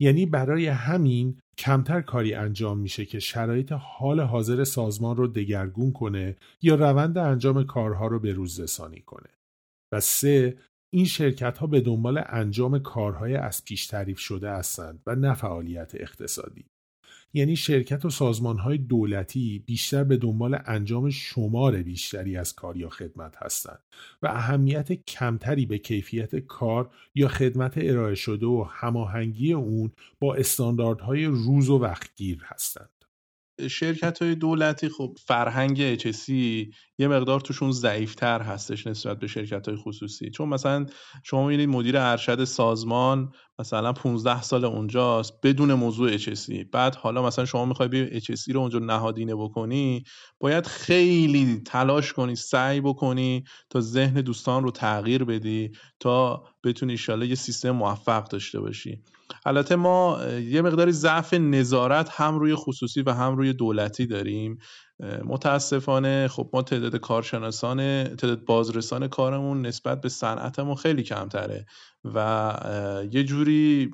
یعنی 0.00 0.26
برای 0.26 0.66
همین 0.66 1.40
کمتر 1.58 2.00
کاری 2.00 2.34
انجام 2.34 2.78
میشه 2.78 3.04
که 3.04 3.18
شرایط 3.18 3.72
حال 3.72 4.20
حاضر 4.20 4.64
سازمان 4.64 5.16
رو 5.16 5.26
دگرگون 5.26 5.92
کنه 5.92 6.36
یا 6.62 6.74
روند 6.74 7.18
انجام 7.18 7.64
کارها 7.64 8.06
رو 8.06 8.18
به 8.18 8.32
روز 8.32 8.60
رسانی 8.60 9.00
کنه. 9.00 9.28
و 9.92 10.00
سه 10.00 10.58
این 10.92 11.04
شرکت 11.04 11.58
ها 11.58 11.66
به 11.66 11.80
دنبال 11.80 12.24
انجام 12.26 12.78
کارهای 12.78 13.36
از 13.36 13.64
پیش 13.64 13.86
تعریف 13.86 14.18
شده 14.18 14.50
هستند 14.50 15.02
و 15.06 15.14
نه 15.14 15.34
فعالیت 15.34 15.94
اقتصادی. 15.94 16.66
یعنی 17.32 17.56
شرکت 17.56 18.04
و 18.04 18.10
سازمان 18.10 18.58
های 18.58 18.78
دولتی 18.78 19.62
بیشتر 19.66 20.04
به 20.04 20.16
دنبال 20.16 20.58
انجام 20.66 21.10
شمار 21.10 21.82
بیشتری 21.82 22.36
از 22.36 22.54
کار 22.54 22.76
یا 22.76 22.88
خدمت 22.88 23.36
هستند 23.36 23.82
و 24.22 24.26
اهمیت 24.26 24.92
کمتری 24.92 25.66
به 25.66 25.78
کیفیت 25.78 26.36
کار 26.36 26.90
یا 27.14 27.28
خدمت 27.28 27.72
ارائه 27.76 28.14
شده 28.14 28.46
و 28.46 28.66
هماهنگی 28.70 29.52
اون 29.52 29.92
با 30.20 30.34
استانداردهای 30.34 31.24
روز 31.24 31.68
و 31.68 31.78
وقتگیر 31.78 32.42
هستند. 32.44 32.90
شرکت 33.70 34.22
های 34.22 34.34
دولتی 34.34 34.88
خب 34.88 35.18
فرهنگ 35.26 35.98
HSC 35.98 36.30
یه 36.98 37.08
مقدار 37.08 37.40
توشون 37.40 37.72
ضعیفتر 37.72 38.42
هستش 38.42 38.86
نسبت 38.86 39.18
به 39.18 39.26
شرکت 39.26 39.68
های 39.68 39.76
خصوصی. 39.76 40.30
چون 40.30 40.48
مثلا 40.48 40.86
شما 41.24 41.46
می‌بینید 41.46 41.68
مدیر 41.68 41.98
ارشد 41.98 42.44
سازمان 42.44 43.32
مثلا 43.58 43.92
15 43.92 44.42
سال 44.42 44.64
اونجاست 44.64 45.32
بدون 45.42 45.74
موضوع 45.74 46.18
HSC 46.18 46.64
بعد 46.72 46.94
حالا 46.94 47.22
مثلا 47.22 47.44
شما 47.44 47.64
می‌خوای 47.64 47.88
بی 47.88 48.20
HSC 48.20 48.52
رو 48.54 48.60
اونجا 48.60 48.78
نهادینه 48.78 49.34
بکنی 49.34 50.04
باید 50.40 50.66
خیلی 50.66 51.62
تلاش 51.66 52.12
کنی 52.12 52.36
سعی 52.36 52.80
بکنی 52.80 53.44
تا 53.70 53.80
ذهن 53.80 54.20
دوستان 54.20 54.62
رو 54.62 54.70
تغییر 54.70 55.24
بدی 55.24 55.70
تا 56.00 56.44
بتونی 56.64 56.92
ایشالا 56.92 57.24
یه 57.24 57.34
سیستم 57.34 57.70
موفق 57.70 58.28
داشته 58.28 58.60
باشی. 58.60 59.02
البته 59.46 59.76
ما 59.76 60.18
یه 60.50 60.62
مقداری 60.62 60.92
ضعف 60.92 61.34
نظارت 61.34 62.08
هم 62.12 62.38
روی 62.38 62.54
خصوصی 62.54 63.02
و 63.02 63.12
هم 63.12 63.36
روی 63.36 63.52
دولتی 63.52 64.06
داریم. 64.06 64.58
متاسفانه 65.00 66.28
خب 66.28 66.50
ما 66.52 66.62
تعداد 66.62 66.96
کارشناسان 66.96 68.04
تعداد 68.04 68.44
بازرسان 68.44 69.08
کارمون 69.08 69.66
نسبت 69.66 70.00
به 70.00 70.08
صنعتمون 70.08 70.74
خیلی 70.74 71.02
کمتره 71.02 71.66
و 72.04 73.08
یه 73.12 73.24
جوری 73.24 73.90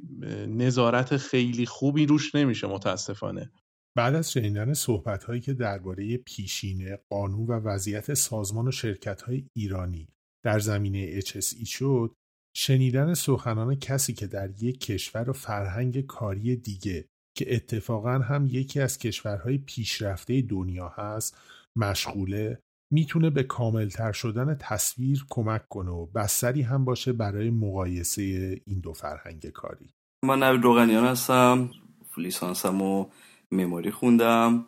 نظارت 0.48 1.16
خیلی 1.16 1.66
خوبی 1.66 2.06
روش 2.06 2.34
نمیشه 2.34 2.66
متاسفانه. 2.66 3.50
بعد 3.96 4.14
از 4.14 4.32
شنیدن 4.32 4.74
صحبت 4.74 5.24
هایی 5.24 5.40
که 5.40 5.54
درباره 5.54 6.16
پیشینه 6.16 6.98
قانون 7.10 7.46
و 7.46 7.52
وضعیت 7.52 8.14
سازمان 8.14 8.68
و 8.68 8.70
شرکت 8.70 9.22
های 9.22 9.44
ایرانی 9.52 10.08
در 10.44 10.58
زمینه 10.58 11.20
HSE 11.20 11.68
شد 11.68 12.14
شنیدن 12.56 13.14
سخنان 13.14 13.74
کسی 13.74 14.12
که 14.12 14.26
در 14.26 14.50
یک 14.62 14.80
کشور 14.80 15.30
و 15.30 15.32
فرهنگ 15.32 16.06
کاری 16.06 16.56
دیگه 16.56 17.08
که 17.34 17.54
اتفاقا 17.54 18.18
هم 18.18 18.46
یکی 18.46 18.80
از 18.80 18.98
کشورهای 18.98 19.58
پیشرفته 19.58 20.42
دنیا 20.42 20.88
هست 20.88 21.38
مشغوله 21.76 22.58
می‌تونه 22.92 23.30
به 23.30 23.42
کاملتر 23.42 24.12
شدن 24.12 24.56
تصویر 24.60 25.24
کمک 25.30 25.68
کنه 25.68 25.90
و 25.90 26.06
بستری 26.06 26.62
هم 26.62 26.84
باشه 26.84 27.12
برای 27.12 27.50
مقایسه 27.50 28.22
این 28.66 28.80
دو 28.80 28.92
فرهنگ 28.92 29.46
کاری. 29.46 29.90
من 30.24 30.42
نوید 30.42 30.62
روغنیان 30.62 31.04
هستم 31.04 31.70
لیسانسم 32.16 32.82
و 32.82 33.06
مموری 33.52 33.90
خوندم. 33.90 34.66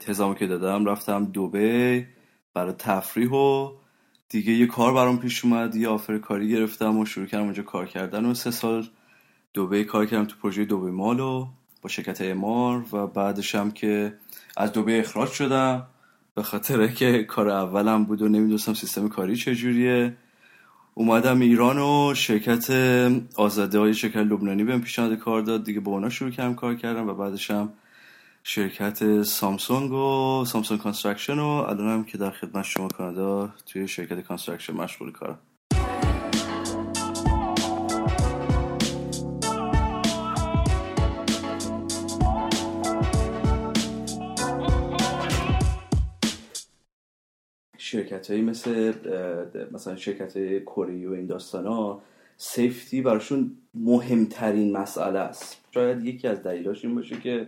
تزامو 0.00 0.34
که 0.34 0.46
دادم 0.46 0.86
رفتم 0.86 1.24
دوبه 1.24 2.06
برای 2.54 2.72
تفریح 2.72 3.30
و 3.30 3.72
دیگه 4.28 4.52
یه 4.52 4.66
کار 4.66 4.94
برام 4.94 5.18
پیش 5.18 5.44
اومد 5.44 5.76
یه 5.76 5.88
آفر 5.88 6.18
کاری 6.18 6.48
گرفتم 6.48 6.98
و 6.98 7.04
شروع 7.04 7.26
کردم 7.26 7.44
اونجا 7.44 7.62
کار 7.62 7.86
کردن 7.86 8.24
و 8.24 8.34
سه 8.34 8.50
سال 8.50 8.86
دوبه 9.54 9.84
کار 9.84 10.06
کردم 10.06 10.24
تو 10.24 10.36
پروژه 10.42 10.64
دوبه 10.64 10.90
مالو 10.90 11.48
با 11.82 11.88
شرکت 11.88 12.20
امار 12.20 12.84
و 12.94 13.06
بعدش 13.06 13.54
هم 13.54 13.70
که 13.70 14.14
از 14.56 14.72
دوبه 14.72 14.98
اخراج 14.98 15.30
شدم. 15.30 15.86
به 16.34 16.42
خاطر 16.42 16.86
که 16.86 17.24
کار 17.24 17.48
اولم 17.48 18.04
بود 18.04 18.22
و 18.22 18.28
نمی‌دونستم 18.28 18.74
سیستم 18.74 19.08
کاری 19.08 19.36
چجوریه. 19.36 20.16
اومدم 20.94 21.40
ایران 21.40 21.78
و 21.78 22.14
شرکت 22.14 22.70
آزاده 23.36 23.78
های 23.78 23.94
شرکت 23.94 24.16
لبنانی 24.16 24.64
بهم 24.64 24.80
پیشنهاد 24.80 25.14
کار 25.14 25.42
داد. 25.42 25.64
دیگه 25.64 25.80
با 25.80 25.92
اونا 25.92 26.08
شروع 26.08 26.30
کردم 26.30 26.54
کار 26.54 26.74
کردم 26.74 27.08
و 27.08 27.14
بعدش 27.14 27.50
هم 27.50 27.72
شرکت 28.42 29.22
سامسونگ 29.22 29.92
و 29.92 30.44
سامسونگ 30.44 30.80
construction 30.80 31.38
و 31.38 31.46
الانم 31.46 32.04
که 32.04 32.18
در 32.18 32.30
خدمت 32.30 32.64
شما 32.64 32.88
کانادا 32.88 33.54
توی 33.66 33.88
شرکت 33.88 34.20
construction 34.20 34.72
مشغول 34.72 35.12
کارم. 35.12 35.38
شرکت 48.08 48.30
هایی 48.30 48.42
مثل 48.42 48.92
مثلا 49.72 49.96
شرکت 49.96 50.62
کره 50.64 51.08
و 51.08 51.12
این 51.12 51.26
داستان 51.26 51.66
ها 51.66 52.02
safety 52.36 53.02
براشون 53.02 53.50
مهمترین 53.74 54.76
مسئله 54.76 55.18
است. 55.18 55.64
شاید 55.70 56.04
یکی 56.04 56.28
از 56.28 56.42
دلیلاش 56.42 56.84
این 56.84 56.94
باشه 56.94 57.20
که 57.20 57.46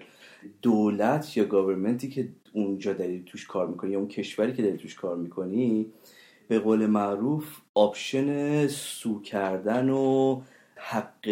دولت 0.63 1.37
یا 1.37 1.45
government 1.45 2.03
ی 2.03 2.09
که 2.09 2.29
اونجا 2.53 2.93
داری 2.93 3.23
توش 3.27 3.47
کار 3.47 3.67
می‌کنی 3.67 3.91
یا 3.91 3.99
اون 3.99 4.09
کشوری 4.09 4.53
که 4.53 4.63
داری 4.63 4.77
توش 4.77 4.95
کار 4.95 5.17
می‌کنی 5.17 5.87
به 6.49 6.59
قول 6.59 6.87
معروف 6.87 7.59
option 7.75 8.67
sue 8.67 9.23
کردن 9.23 9.89
و 9.89 10.41
حق 10.77 11.29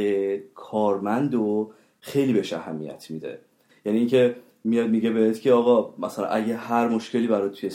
کارمند 0.55 1.35
و 1.35 1.73
خیلی 2.01 2.33
بهش 2.33 2.53
اهمیت 2.53 3.11
میده. 3.11 3.39
یعنی 3.85 3.99
اینکه 3.99 4.37
میاد 4.65 4.91
میگه 4.91 5.11
بهت 5.11 5.41
که 5.41 5.53
آقا 5.53 5.95
مثلا 5.99 6.27
اگه 6.27 6.57
هر 6.57 6.89
مشکلی 6.89 7.27
برای 7.27 7.51
توی 7.51 7.71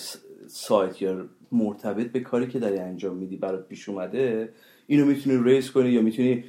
سایت 0.48 1.02
یا 1.02 1.26
مرتبط 1.54 2.12
به 2.12 2.20
کاری 2.20 2.48
که 2.48 2.60
داری 2.60 2.78
انجام 2.78 3.18
میدی 3.18 3.36
برات 3.36 3.68
پیش 3.68 3.90
اومده 3.90 4.50
اینو 4.88 5.06
می‌تونی 5.06 5.44
raise 5.44 5.72
کنی 5.72 5.90
یا 5.90 6.02
می‌تونی 6.02 6.44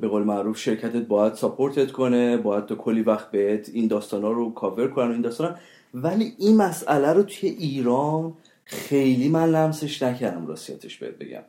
به 0.00 0.08
قول 0.08 0.22
معروف 0.22 0.58
شرکتت 0.58 1.06
باید 1.06 1.34
support 1.34 1.85
ت 1.85 1.92
کنه 1.92 2.36
باید 2.36 2.66
تو 2.66 2.74
کلی 2.74 3.02
وقت 3.02 3.30
بهت 3.30 3.70
این 3.72 3.86
داستان 3.86 4.22
ها 4.22 4.32
رو 4.32 4.52
کاور 4.52 4.88
کنن 4.88 5.10
این 5.10 5.20
داستان 5.20 5.56
ولی 5.94 6.32
این 6.38 6.56
مسئله 6.56 7.12
رو 7.12 7.22
توی 7.22 7.48
ایران 7.48 8.32
خیلی 8.64 9.28
من 9.28 9.50
لمسش 9.50 10.02
نکردم 10.02 10.46
راستیتش 10.46 10.96
بهت 10.96 11.18
بگم. 11.18 11.42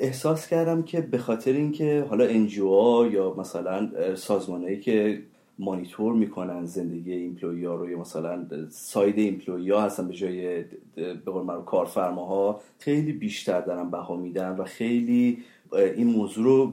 احساس 0.00 0.46
کردم 0.46 0.82
که 0.82 1.00
به 1.00 1.18
خاطر 1.18 1.52
اینکه 1.52 2.06
حالا 2.10 2.24
NGO 2.24 3.10
یا 3.12 3.34
مثلا 3.38 3.90
سازمانهایی 4.14 4.80
که 4.80 5.22
مانیتور 5.58 6.14
می‌کنن 6.14 6.64
زندگی 6.64 7.12
employee 7.12 7.64
ها 7.64 7.74
رو 7.74 7.90
یا 7.90 7.98
مثلا 7.98 8.46
side 8.70 9.18
employee 9.18 9.70
ها 9.70 9.82
هستن 9.82 10.08
به 10.08 10.14
جای 10.14 10.64
به 10.94 11.14
قول 11.26 11.42
معروف 11.42 11.64
کارفرماها 11.64 12.60
خیلی 12.78 13.12
بیشتر 13.12 13.60
دارن 13.60 13.90
بها 13.90 14.16
میدن 14.16 14.56
و 14.56 14.64
خیلی 14.64 15.38
این 15.72 16.06
موضوع 16.06 16.44
رو 16.44 16.72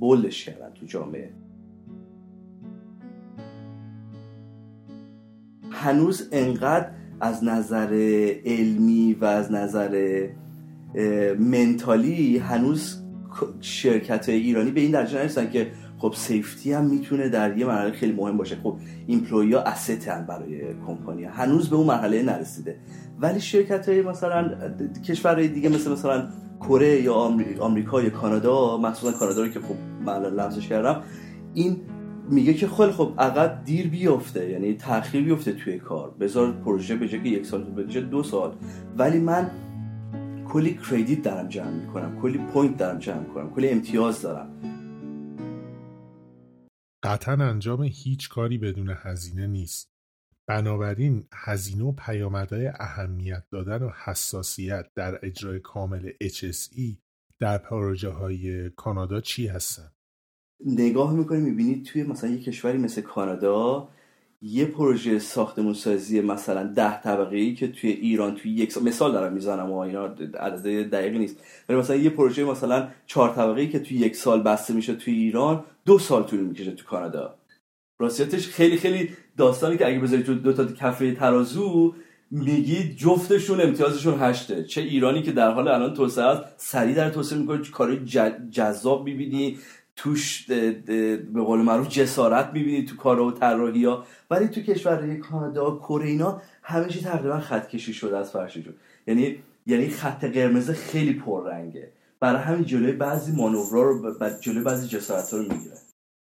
bold 0.00 0.29
ش 0.29 0.44
کردن 0.44 0.70
تو 0.74 0.86
جامعه. 0.86 1.30
هنوز 5.70 6.28
انقدر 6.32 6.90
از 7.20 7.44
نظر 7.44 7.88
علمی 8.44 9.16
و 9.20 9.24
از 9.24 9.52
نظر 9.52 10.26
mentally 11.38 12.38
هنوز 12.38 13.00
شرکت 13.60 14.28
ایرانی 14.28 14.70
به 14.70 14.80
این 14.80 14.90
درجه 14.90 15.18
نرسن 15.18 15.50
که 15.50 15.70
خب 15.98 16.12
سیفتی 16.16 16.72
هم 16.72 16.84
می‌تونه 16.84 17.28
در 17.28 17.58
یه 17.58 17.66
مرحله 17.66 17.90
خیلی 17.90 18.12
مهم 18.12 18.36
باشه. 18.36 18.56
خب 18.62 18.76
ایمپلوی 19.06 19.54
ها 19.54 19.64
هم 20.08 20.26
برای 20.26 20.60
کمپانی 20.86 21.24
هنوز 21.24 21.70
به 21.70 21.76
اون 21.76 21.86
مرحله 21.86 22.22
نرسیده. 22.22 22.76
ولی 23.20 23.40
شرکت 23.40 23.88
های 23.88 24.02
مثلا 24.02 24.50
کشورهای 25.06 25.48
دیگه 25.48 25.68
مثل 25.68 25.92
مثلا 25.92 26.28
کره 26.60 27.02
یا 27.02 27.14
آمریکا 27.60 28.02
یا 28.02 28.10
کانادا 28.10 28.76
مخصوصا 28.76 29.18
کانادا 29.18 29.42
رو 29.42 29.48
که 29.48 29.60
خب 29.60 29.74
من 30.06 30.22
لمسش 30.22 30.68
کردم 30.68 31.02
این 31.54 31.76
میگه 32.30 32.54
که 32.54 32.68
خیلی 32.68 32.92
خب 32.92 33.12
عقب 33.18 33.64
دیر 33.64 33.88
بیفته 33.88 34.50
یعنی 34.50 34.74
تاخیر 34.74 35.24
بیفته 35.24 35.52
توی 35.52 35.78
کار. 35.78 36.10
بذار 36.20 36.52
پروژه 36.52 36.96
به 36.96 37.08
که 37.08 37.16
یک 37.16 37.46
سال 37.46 37.64
بشه 37.64 38.00
دو 38.00 38.22
سال. 38.22 38.52
ولی 38.98 39.18
من 39.18 39.50
کلی 40.48 40.78
credit 40.90 41.22
دارم 41.22 41.48
جمع 41.48 41.70
می‌کنم. 41.70 42.20
کلی 42.22 42.38
point 42.38 42.76
دارم 42.76 42.98
جمع 42.98 43.18
می‌کنم. 43.18 43.50
کلی 43.50 43.68
امتیاز 43.68 44.22
دارم. 44.22 44.48
قطعا 47.04 47.34
انجام 47.34 47.82
هیچ 47.82 48.28
کاری 48.28 48.58
بدون 48.58 48.96
هزینه 48.96 49.46
نیست 49.46 49.94
بنابراین 50.46 51.24
هزینه 51.32 51.84
و 51.84 51.92
پیامدهای 51.92 52.66
اهمیت 52.66 53.44
دادن 53.50 53.82
و 53.82 53.90
حساسیت 54.04 54.86
در 54.94 55.26
اجرای 55.26 55.60
کامل 55.60 56.10
HSE 56.22 56.96
در 57.40 57.58
پروژه 57.58 58.08
های 58.08 58.70
کانادا 58.70 59.20
چی 59.20 59.46
هستن؟ 59.46 59.90
نگاه 60.66 61.14
می‌کنی 61.14 61.40
می‌بینید 61.40 61.84
توی 61.84 62.02
مثلا 62.02 62.30
یه 62.30 62.42
کشوری 62.42 62.78
مثل 62.78 63.02
کانادا 63.02 63.88
یه 64.46 64.64
پروژه 64.64 65.18
ساختمون 65.18 65.74
سازی 65.74 66.20
مثلا 66.20 66.64
ده 66.64 67.02
طبقه 67.02 67.36
ای 67.36 67.54
که 67.54 67.68
توی 67.68 67.90
ایران 67.90 68.34
توی 68.34 68.50
یک 68.50 68.72
سال 68.72 68.82
مثال 68.82 69.12
دارم 69.12 69.32
می‌زنم 69.32 69.70
و 69.70 69.76
اینا 69.76 70.04
عدد 70.40 70.90
دقیقی 70.90 71.18
نیست. 71.18 71.36
ولی 71.68 71.78
مثلا 71.78 71.96
یه 71.96 72.10
پروژه 72.10 72.44
مثلا 72.44 72.88
چهار 73.06 73.34
طبقه 73.34 73.60
ای 73.60 73.68
که 73.68 73.78
توی 73.78 73.96
یک 73.96 74.16
سال 74.16 74.42
بسته 74.42 74.74
میشه 74.74 74.94
توی 74.94 75.14
ایران 75.14 75.64
دو 75.84 75.98
سال 75.98 76.22
طول 76.22 76.40
می‌کشه 76.40 76.70
تو 76.70 76.84
کانادا. 76.84 77.34
راستیتش 77.98 78.48
خیلی 78.48 78.76
خیلی 78.76 79.10
داستانی 79.36 79.78
که 79.78 79.86
اگه 79.86 79.98
بذاری 79.98 80.22
تو 80.22 80.34
دو 80.34 80.52
تا 80.52 80.64
کفه 80.64 81.14
ترازو 81.14 81.94
میگید 82.30 82.96
جفتشون 82.96 83.60
امتیازشون 83.60 84.18
هشته. 84.18 84.64
چه 84.64 84.80
ایرانی 84.80 85.22
که 85.22 85.32
در 85.32 85.50
حال 85.50 85.68
الان 85.68 85.94
توسعه 85.94 86.24
است 86.24 86.42
سریع 86.56 86.94
در 86.94 87.10
توسعه 87.10 87.38
می‌کنه 87.38 87.58
کارهای 87.58 88.00
جذاب 88.50 89.04
می‌بینی 89.04 89.58
توش 89.96 90.46
به 90.46 91.42
قول 91.46 91.62
معروف 91.62 91.88
جسارت 91.88 92.50
می‌بینی 92.52 92.84
تو 92.84 92.96
کارا 92.96 93.26
و 93.26 93.32
طراحی 93.32 93.84
ها. 93.84 94.06
ولی 94.30 94.48
تو 94.48 94.60
کشورهای 94.60 95.16
کانادا 95.16 95.76
کره 95.76 96.06
اینا 96.06 96.42
همه 96.62 96.88
چی 96.88 97.00
تقریبا 97.00 97.40
خط 97.40 97.68
کشی 97.68 97.92
شده 97.92 98.16
از 98.18 98.32
فرششون 98.32 98.74
یعنی 99.06 99.36
یعنی 99.66 99.88
خط 99.88 100.24
قرمز 100.24 100.70
خیلی 100.70 101.12
پررنگه. 101.12 101.92
برای 102.20 102.42
همین 102.42 102.64
جلوی 102.64 102.92
بعضی 102.92 103.32
مانورا 103.36 103.82
رو 103.82 104.14
جلوی 104.40 104.64
بعضی 104.64 104.88
جسارت 104.88 105.32
رو 105.32 105.42
می‌گیره. 105.42 105.76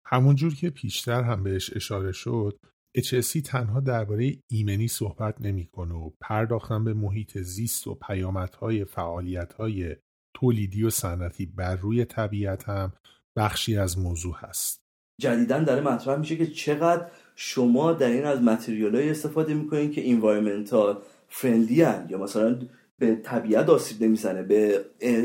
همونجور 0.06 0.54
که 0.54 0.71
پیشتر 0.71 1.23
هم 1.23 1.42
بهش 1.42 1.76
اشاره 1.76 2.12
شد 2.12 2.59
HSC 2.99 3.42
تنها 3.44 3.80
درباره 3.80 4.33
ایمنی 4.50 4.88
صحبت 4.88 5.40
نمی‌کنه 5.40 5.94
و 5.94 6.11
پرداختن 6.21 6.85
به 6.85 6.94
محیط 6.94 7.38
زیست 7.38 7.87
و 7.87 7.94
پیامدهای 7.94 8.85
فعالیتهای 8.85 9.97
تولیدی 10.37 10.83
و 10.83 10.90
صنعتی 10.90 11.47
بر 11.47 11.76
روی 11.76 12.04
طبیعت 12.04 12.68
هم 12.68 12.92
بخشی 13.36 13.76
از 13.76 13.98
موضوع 13.98 14.34
هست. 14.38 14.80
جدیدا 15.20 15.58
داره 15.58 15.80
مطرح 15.80 16.16
میشه 16.16 16.36
که 16.36 16.46
چقدر 16.46 17.06
شما 17.36 17.92
در 17.92 18.08
این 18.08 18.24
از 18.24 18.42
material 18.42 18.96
های 18.96 19.10
استفاده 19.10 19.54
می‌کنین 19.54 19.90
که 19.90 20.10
environmental 20.10 21.02
friendly 21.28 21.82
هن. 21.82 22.06
یا 22.10 22.18
مثلا 22.18 22.58
به 22.99 23.16
طبیعت 23.16 23.68
آسیب 23.68 24.02
نمی‌زنه 24.02 24.42
به 24.42 24.84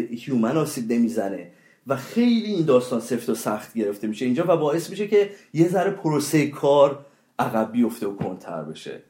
human 0.09 0.57
آسیب 0.57 0.91
نمی‌زنه. 0.91 1.51
و 1.87 1.95
خیلی 1.95 2.53
این 2.53 2.65
داستان 2.65 2.99
سفت 2.99 3.29
و 3.29 3.35
سخت 3.35 3.73
گرفته 3.73 4.07
میشه 4.07 4.25
اینجا 4.25 4.45
و 4.47 4.57
باعث 4.57 4.89
میشه 4.89 5.07
که 5.07 5.29
یه 5.53 5.67
ذره 5.67 5.91
پروسه 5.91 6.47
کار 6.47 7.05
عقب 7.39 7.71
بیفته 7.71 8.07
و 8.07 8.15
کندتر 8.15 8.63
بشه. 8.63 9.03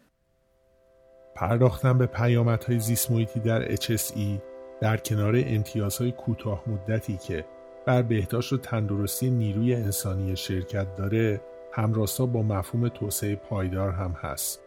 پرداختن 1.35 1.97
به 1.97 2.05
پیامدهای 2.05 2.79
زیست 2.79 3.11
محیطی 3.11 3.39
در 3.39 3.75
HSE 3.75 4.41
در 4.81 4.97
کنار 4.97 5.43
امتیازهای 5.47 6.11
کوتاه 6.11 6.63
مدتی 6.69 7.17
که 7.17 7.45
بر 7.89 8.01
بهداشت 8.01 8.53
و 8.53 8.57
تندرستی 8.57 9.29
نیروی 9.29 9.73
انسانی 9.73 10.35
شرکت 10.35 10.95
داره 10.95 11.41
همراستا 11.71 12.25
با 12.25 12.41
مفهوم 12.41 12.87
توسعه 12.87 13.35
پایدار 13.35 13.91
هم 13.91 14.11
هست. 14.11 14.63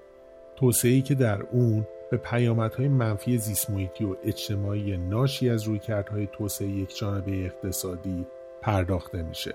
توسعه‌ای 0.57 1.03
که 1.03 1.15
در 1.15 1.43
اون 1.43 1.87
به 2.11 2.17
پیامدهای 2.17 2.89
منفی 2.89 3.39
زیستمحیطی 3.39 4.05
و 4.05 4.17
اجتماعی 4.25 4.97
ناشی 4.97 5.51
از 5.51 5.63
رویکردهای 5.63 6.29
توسعه 6.33 6.69
یک 6.69 6.97
جانبه 6.99 7.45
اقتصادی 7.45 8.27
پرداخته 8.63 9.23
میشه. 9.23 9.55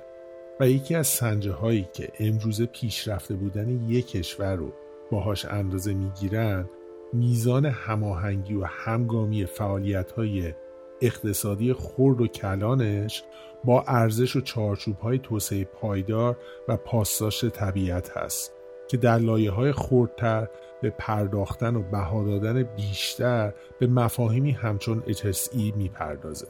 و 0.59 0.69
یکی 0.69 0.95
از 0.95 1.07
سنجه 1.07 1.51
هایی 1.51 1.87
که 1.93 2.09
امروزه 2.19 2.65
پیشرفته 2.65 3.35
بودن 3.35 3.89
یک 3.89 4.07
کشور 4.07 4.55
رو 4.55 4.71
باهاش 5.11 5.45
اندازه 5.45 5.93
می‌گیرن 5.93 6.69
میزان 7.13 7.65
هماهنگی 7.65 8.53
و 8.55 8.63
همگامی 8.65 9.45
فعالیت 9.45 10.11
های 10.11 10.53
اقتصادی 11.01 11.73
خرد 11.73 12.21
و 12.21 12.27
کلانش 12.27 13.23
با 13.63 13.83
ارزش 13.87 14.35
و 14.35 14.41
چارچوب 14.41 14.99
های 14.99 15.19
توسعه 15.19 15.63
پایدار 15.63 16.37
و 16.67 16.77
پاسداشت 16.77 17.49
طبیعت 17.49 18.17
هست 18.17 18.53
که 18.87 18.97
در 18.97 19.17
لایه 19.17 19.51
های 19.51 19.71
خردتر 19.71 20.47
به 20.81 20.89
پرداختن 20.89 21.75
و 21.75 21.81
بها 21.81 22.23
دادن 22.23 22.63
بیشتر 22.63 23.53
به 23.79 23.87
مفاهیمی 23.87 24.51
همچون 24.51 25.03
HSE 25.07 25.75
می‌پردازه. 25.75 26.47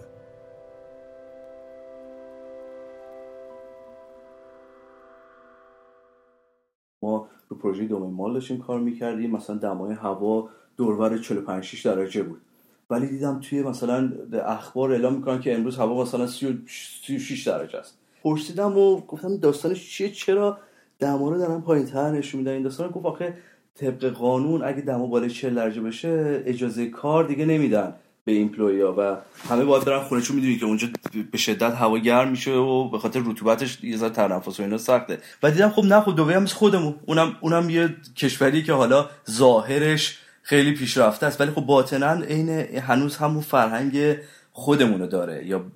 ما 7.03 7.29
رو 7.47 7.57
پروژه 7.57 7.85
دومین 7.85 8.13
مال 8.13 8.33
داشتیم 8.33 8.57
کار 8.57 8.79
می‌کردیم 8.79 9.31
مثلا 9.31 9.57
دمای 9.57 9.93
هوا 9.93 10.49
دورور 10.77 11.17
45 11.17 11.87
درجه 11.87 12.23
بود 12.23 12.41
ولی 12.89 13.07
دیدم 13.07 13.39
توی 13.39 13.61
مثلا 13.61 14.11
اخبار 14.45 14.91
اعلام 14.91 15.13
می‌کنن 15.13 15.39
که 15.39 15.55
امروز 15.55 15.77
هوا 15.77 16.03
مثلا 16.03 16.27
36 16.27 17.47
درجه 17.47 17.77
است. 17.77 17.97
پرسیدم 18.23 18.77
و 18.77 19.01
گفتم 19.01 19.37
داستانش 19.37 19.89
چیه؟ 19.89 20.09
چرا 20.09 20.57
دما 20.99 21.29
رو 21.29 21.37
دارن 21.37 21.61
پایین 21.61 21.85
تر 21.85 22.11
نشون 22.11 22.39
میدن؟ 22.39 22.51
این 22.51 22.63
داستان 22.63 22.89
گفت 22.89 23.05
آخه 23.05 23.37
طبق 23.75 24.05
قانون 24.05 24.63
اگه 24.63 24.81
دما 24.81 25.07
بالای 25.07 25.29
40 25.29 25.55
درجه 25.55 25.81
بشه 25.81 26.43
اجازه 26.45 26.89
کار 26.89 27.23
دیگه 27.23 27.45
نمیدن 27.45 27.93
به 28.25 28.31
ایمپلویا 28.31 28.95
و 28.97 29.17
همه 29.49 29.65
باید 29.65 29.85
برن 29.85 29.99
خونه 29.99 30.21
چون 30.21 30.35
می‌دونی 30.35 30.57
که 30.57 30.65
اونجا 30.65 30.87
به 31.31 31.37
شدت 31.37 31.73
هوا 31.73 31.97
گرم 31.97 32.29
میشه 32.29 32.51
و 32.51 32.89
به 32.89 32.99
خاطر 32.99 33.21
رطوبتش 33.25 33.83
یه 33.83 33.97
ذره 33.97 34.09
تنفس 34.09 34.59
و 34.59 34.63
اینا 34.63 34.77
سخته. 34.77 35.19
و 35.43 35.51
دیدم 35.51 35.69
خب 35.69 35.83
نه 35.85 36.01
خب 36.01 36.15
دبی 36.23 36.33
هم 36.33 36.45
خودمون. 36.45 36.95
اونم 37.05 37.35
اونم 37.41 37.69
یه 37.69 37.95
کشوری 38.15 38.63
که 38.63 38.73
حالا 38.73 39.09
ظاهرش 39.31 40.19
خیلی 40.47 40.73
پیشرفته 40.73 41.25
است. 41.25 41.41
ولی 41.41 41.51
خب 41.51 41.61
باطنا 41.61 42.13
عین 42.13 42.49
هنوز 42.79 43.17
همون 43.17 43.41
فرهنگ 43.41 44.17
خودمونو 44.51 45.07
داره. 45.07 45.45
یا 45.47 45.71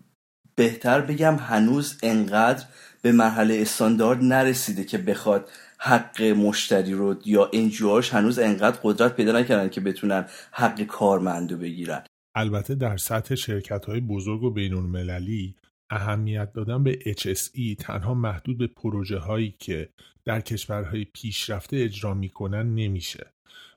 بهتر 0.55 1.01
بگم 1.01 1.36
هنوز 1.36 1.97
انقدر 2.03 2.65
به 3.01 3.12
مرحله 3.12 3.57
استاندارد 3.62 4.23
نرسیده 4.23 4.84
که 4.84 4.97
بخواد 4.97 5.49
حق 5.77 6.21
مشتری 6.21 6.93
رو 6.93 7.15
یا 7.25 7.49
انجوهاش 7.53 8.13
هنوز 8.13 8.39
انقدر 8.39 8.79
قدرت 8.84 9.15
پیدا 9.15 9.39
نکردن 9.39 9.69
که 9.69 9.81
بتونن 9.81 10.25
حق 10.51 10.81
کارمندو 10.81 11.57
بگیرن. 11.57 12.03
البته 12.36 12.75
در 12.75 12.97
سطح 12.97 13.36
شرکت 13.36 13.86
های 13.86 13.99
بزرگ 13.99 14.43
و 14.43 14.51
بین 14.51 14.73
المللی 14.73 15.55
اهمیت 15.89 16.53
دادن 16.53 16.84
به 16.84 16.99
HSE 17.17 17.75
تنها 17.79 18.13
محدود 18.13 18.57
به 18.57 18.67
پروژه 18.67 19.17
هایی 19.17 19.55
که 19.60 19.89
در 20.25 20.41
کشورهای 20.41 21.05
پیشرفته 21.05 21.77
اجرا 21.77 22.13
می‌کنن 22.13 22.75
نمیشه. 22.75 23.31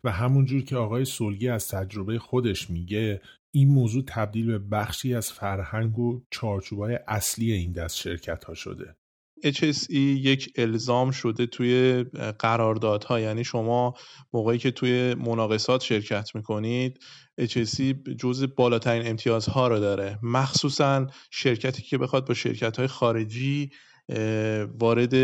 و 0.04 0.10
همونجور 0.10 0.62
که 0.62 0.76
آقای 0.76 1.04
سولگی 1.04 1.48
از 1.48 1.68
تجربه 1.68 2.18
خودش 2.18 2.70
میگه 2.70 3.20
این 3.50 3.68
موضوع 3.68 4.02
تبدیل 4.06 4.46
به 4.46 4.58
بخشی 4.58 5.14
از 5.14 5.32
فرهنگ 5.32 5.98
و 5.98 6.22
چارچوبای 6.30 6.98
اصلی 7.08 7.52
این 7.52 7.72
دست 7.72 7.96
شرکت 7.96 8.44
ها 8.44 8.54
شده 8.54 8.96
HSE 9.44 9.90
یک 9.90 10.52
الزام 10.56 11.10
شده 11.10 11.46
توی 11.46 12.04
قراردادها. 12.38 13.20
یعنی 13.20 13.44
شما 13.44 13.94
موقعی 14.32 14.58
که 14.58 14.70
توی 14.70 15.14
مناقصات 15.14 15.82
شرکت 15.82 16.34
می‌کنید 16.34 17.00
HSE 17.40 18.14
جز 18.18 18.46
بالاترین 18.56 19.06
امتیازها 19.06 19.68
رو 19.68 19.80
داره. 19.80 20.18
مخصوصا 20.22 21.06
شرکتی 21.30 21.82
که 21.82 21.98
بخواد 21.98 22.26
با 22.26 22.34
شرکت 22.34 22.76
های 22.76 22.86
خارجی 22.86 23.70
وارد 24.80 25.14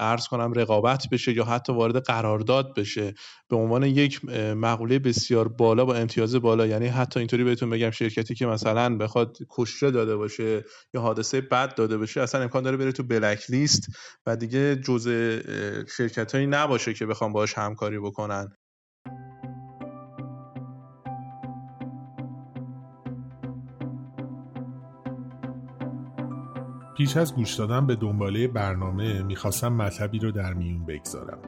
ارز 0.00 0.28
کنم 0.28 0.52
رقابت 0.52 1.06
بشه 1.12 1.32
یا 1.32 1.44
حتی 1.44 1.72
وارد 1.72 1.96
قرارداد 1.96 2.74
بشه. 2.74 3.14
به 3.48 3.56
عنوان 3.56 3.82
یک 3.82 4.24
مقوله 4.56 4.98
بسیار 4.98 5.48
بالا 5.48 5.84
با 5.84 5.94
امتیاز 5.94 6.34
بالا 6.34 6.66
یعنی 6.66 6.86
حتی 6.86 7.20
اینطوری 7.20 7.44
بهتون 7.44 7.70
بگم 7.70 7.90
شرکتی 7.90 8.34
که 8.34 8.46
مثلا 8.46 8.96
بخواد 8.96 9.36
کشته 9.50 9.90
داده 9.90 10.16
باشه 10.16 10.64
یا 10.94 11.00
حادثه 11.00 11.40
بد 11.40 11.74
داده 11.74 11.98
باشه 11.98 12.20
اصلا 12.20 12.42
امکان 12.42 12.62
داره 12.62 12.76
بره 12.76 12.92
تو 12.92 13.02
بلک 13.02 13.50
لیست 13.50 13.86
و 14.26 14.36
دیگه 14.36 14.76
جزء 14.76 15.40
شرکت 15.96 16.34
هایی 16.34 16.46
نباشه 16.46 16.94
که 16.94 17.06
بخوام 17.06 17.32
باش 17.32 17.58
همکاری 17.58 17.98
بکنن. 17.98 18.56
پیش 26.96 27.16
از 27.16 27.34
گوش 27.34 27.54
دادن 27.54 27.86
به 27.86 27.96
دنباله 27.96 28.48
برنامه 28.48 29.22
می‌خواستم 29.22 29.72
مطلبی 29.72 30.18
رو 30.18 30.30
در 30.30 30.54
میون 30.54 30.86
بگذارم. 30.86 31.38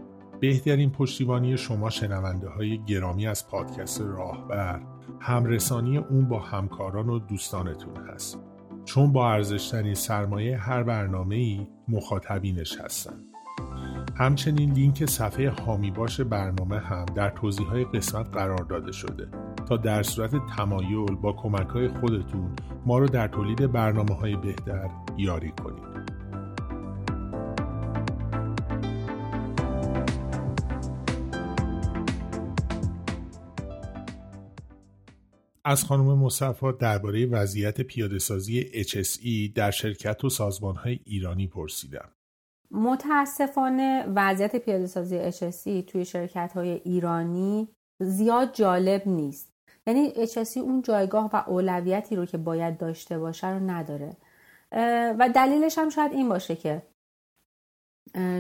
بهترین 0.41 0.91
پشتیبانی 0.91 1.57
شما 1.57 1.91
شنونده 1.91 2.49
های 2.49 2.85
گرامی 2.85 3.27
از 3.27 3.49
پادکست 3.49 4.01
راهبر 4.01 4.81
همرسانی 5.21 5.99
اون 5.99 6.29
با 6.29 6.39
همکاران 6.39 7.09
و 7.09 7.19
دوستانتون 7.19 7.97
هست. 7.97 8.39
چون 8.85 9.13
با 9.13 9.33
ارزشترین 9.33 9.95
سرمایه 9.95 10.57
هر 10.57 10.83
برنامه 10.83 11.35
ای 11.37 11.67
مخاطبینش 11.89 12.81
هستن. 12.81 13.21
همچنین 14.17 14.73
لینک 14.73 15.05
صفحه 15.05 15.51
هامی 15.51 15.91
باش 15.91 16.21
برنامه 16.21 16.79
هم 16.79 17.05
در 17.05 17.31
توضیح 17.31 17.67
های 17.67 17.85
قسمت 17.85 18.29
قرار 18.33 18.65
داده 18.65 18.93
شده. 18.93 19.29
تا 19.69 19.77
در 19.77 20.03
صورت 20.03 20.31
تمایل 20.57 21.15
با 21.15 21.33
کمک 21.33 21.69
های 21.69 21.89
خودتون 21.89 22.57
ما 22.87 22.99
رو 22.99 23.07
در 23.07 23.29
تولید 23.29 23.73
برنامه 23.73 24.15
های 24.15 24.37
بهتر 24.37 24.91
یاری 25.17 25.51
کنید. 25.51 26.17
از 35.65 35.85
خانم 35.85 36.19
مصفا 36.19 36.73
درباره 36.73 37.27
وضعیت 37.27 37.81
پیادهسازی 37.81 38.63
HSE 38.63 39.55
در 39.55 39.71
شرکت 39.71 40.25
و 40.25 40.29
سازمانهای 40.29 41.01
ایرانی 41.05 41.47
پرسیدم. 41.47 42.09
متاسفانه 42.71 44.05
وضعیت 44.15 44.57
پیاده 44.57 44.87
سازی 44.87 45.31
HSE 45.33 45.85
توی 45.87 46.05
شرکت 46.05 46.53
های 46.55 46.69
ایرانی 46.71 47.69
زیاد 48.01 48.55
جالب 48.55 49.03
نیست 49.07 49.56
یعنی 49.87 50.13
HSE 50.27 50.57
اون 50.57 50.83
جایگاه 50.83 51.31
و 51.33 51.43
اولویتی 51.47 52.17
رو 52.17 52.27
که 52.27 52.39
باید 52.39 52.79
داشته 52.79 53.19
باشه 53.19 53.49
رو 53.49 53.71
نداره. 53.71 54.17
و 55.19 55.31
دلیلش 55.35 55.79
هم 55.79 55.89
شاید 55.89 56.13
این 56.13 56.29
باشه 56.29 56.57
که 56.57 56.83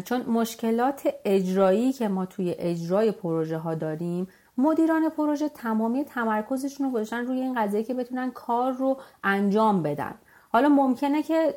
چون 0.04 0.22
مشکلات 0.22 1.08
اجرایی 1.24 1.92
که 1.92 2.08
ما 2.08 2.26
توی 2.26 2.54
اجرای 2.58 3.12
پروژه 3.12 3.58
ها 3.58 3.74
داریم 3.74 4.28
مدیران 4.58 5.08
پروژه 5.08 5.48
تمامی 5.48 6.04
تمرکزشون 6.04 6.86
رو 6.86 6.92
گذاشتن 6.92 7.26
روی 7.26 7.40
این 7.40 7.54
قضیه 7.54 7.82
که 7.82 7.94
بتونن 7.94 8.30
کار 8.30 8.72
رو 8.72 9.00
انجام 9.24 9.82
بدن. 9.82 10.14
حالا 10.48 10.68
ممکنه 10.68 11.22
که 11.22 11.54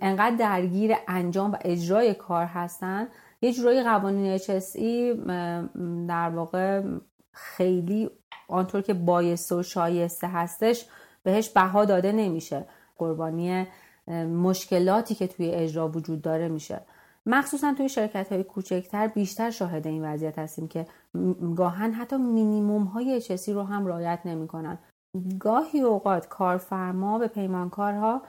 انقدر 0.00 0.36
درگیر 0.36 0.94
انجام 1.08 1.52
و 1.52 1.56
اجرای 1.60 2.14
کار 2.14 2.44
هستن 2.44 3.08
یه 3.42 3.52
جورایی 3.52 3.82
قوانین 3.82 4.38
HSE 4.38 5.16
در 6.08 6.28
واقع 6.28 6.82
خیلی 7.36 8.10
آنطور 8.48 8.82
که 8.82 8.94
بایسته 8.94 9.54
و 9.54 9.62
شایسته 9.62 10.26
هستش 10.26 10.86
بهش 11.22 11.48
بها 11.48 11.84
داده 11.84 12.12
نمیشه. 12.12 12.64
قربانی 12.98 13.66
مشکلاتی 14.42 15.14
که 15.14 15.26
توی 15.26 15.50
اجرا 15.50 15.88
وجود 15.88 16.22
داره 16.22 16.48
میشه. 16.48 16.80
مخصوصا 17.26 17.74
توی 17.74 17.88
شرکت 17.88 18.32
های 18.32 18.44
کوچکتر 18.44 19.06
بیشتر 19.06 19.50
شاهد 19.50 19.86
این 19.86 20.04
وضعیت 20.04 20.38
هستیم 20.38 20.68
که 20.68 20.86
گاهن 21.56 21.92
حتی 21.92 22.16
مینیموم 22.16 22.84
های 22.84 23.20
HSE 23.20 23.48
رو 23.48 23.62
هم 23.62 23.86
رعایت 23.86 24.20
نمی‌کنن. 24.24 24.78
گاهی 25.38 25.80
اوقات 25.80 26.28
کارفرما 26.28 27.18
به 27.18 27.28
پیمانکارها 27.28 28.22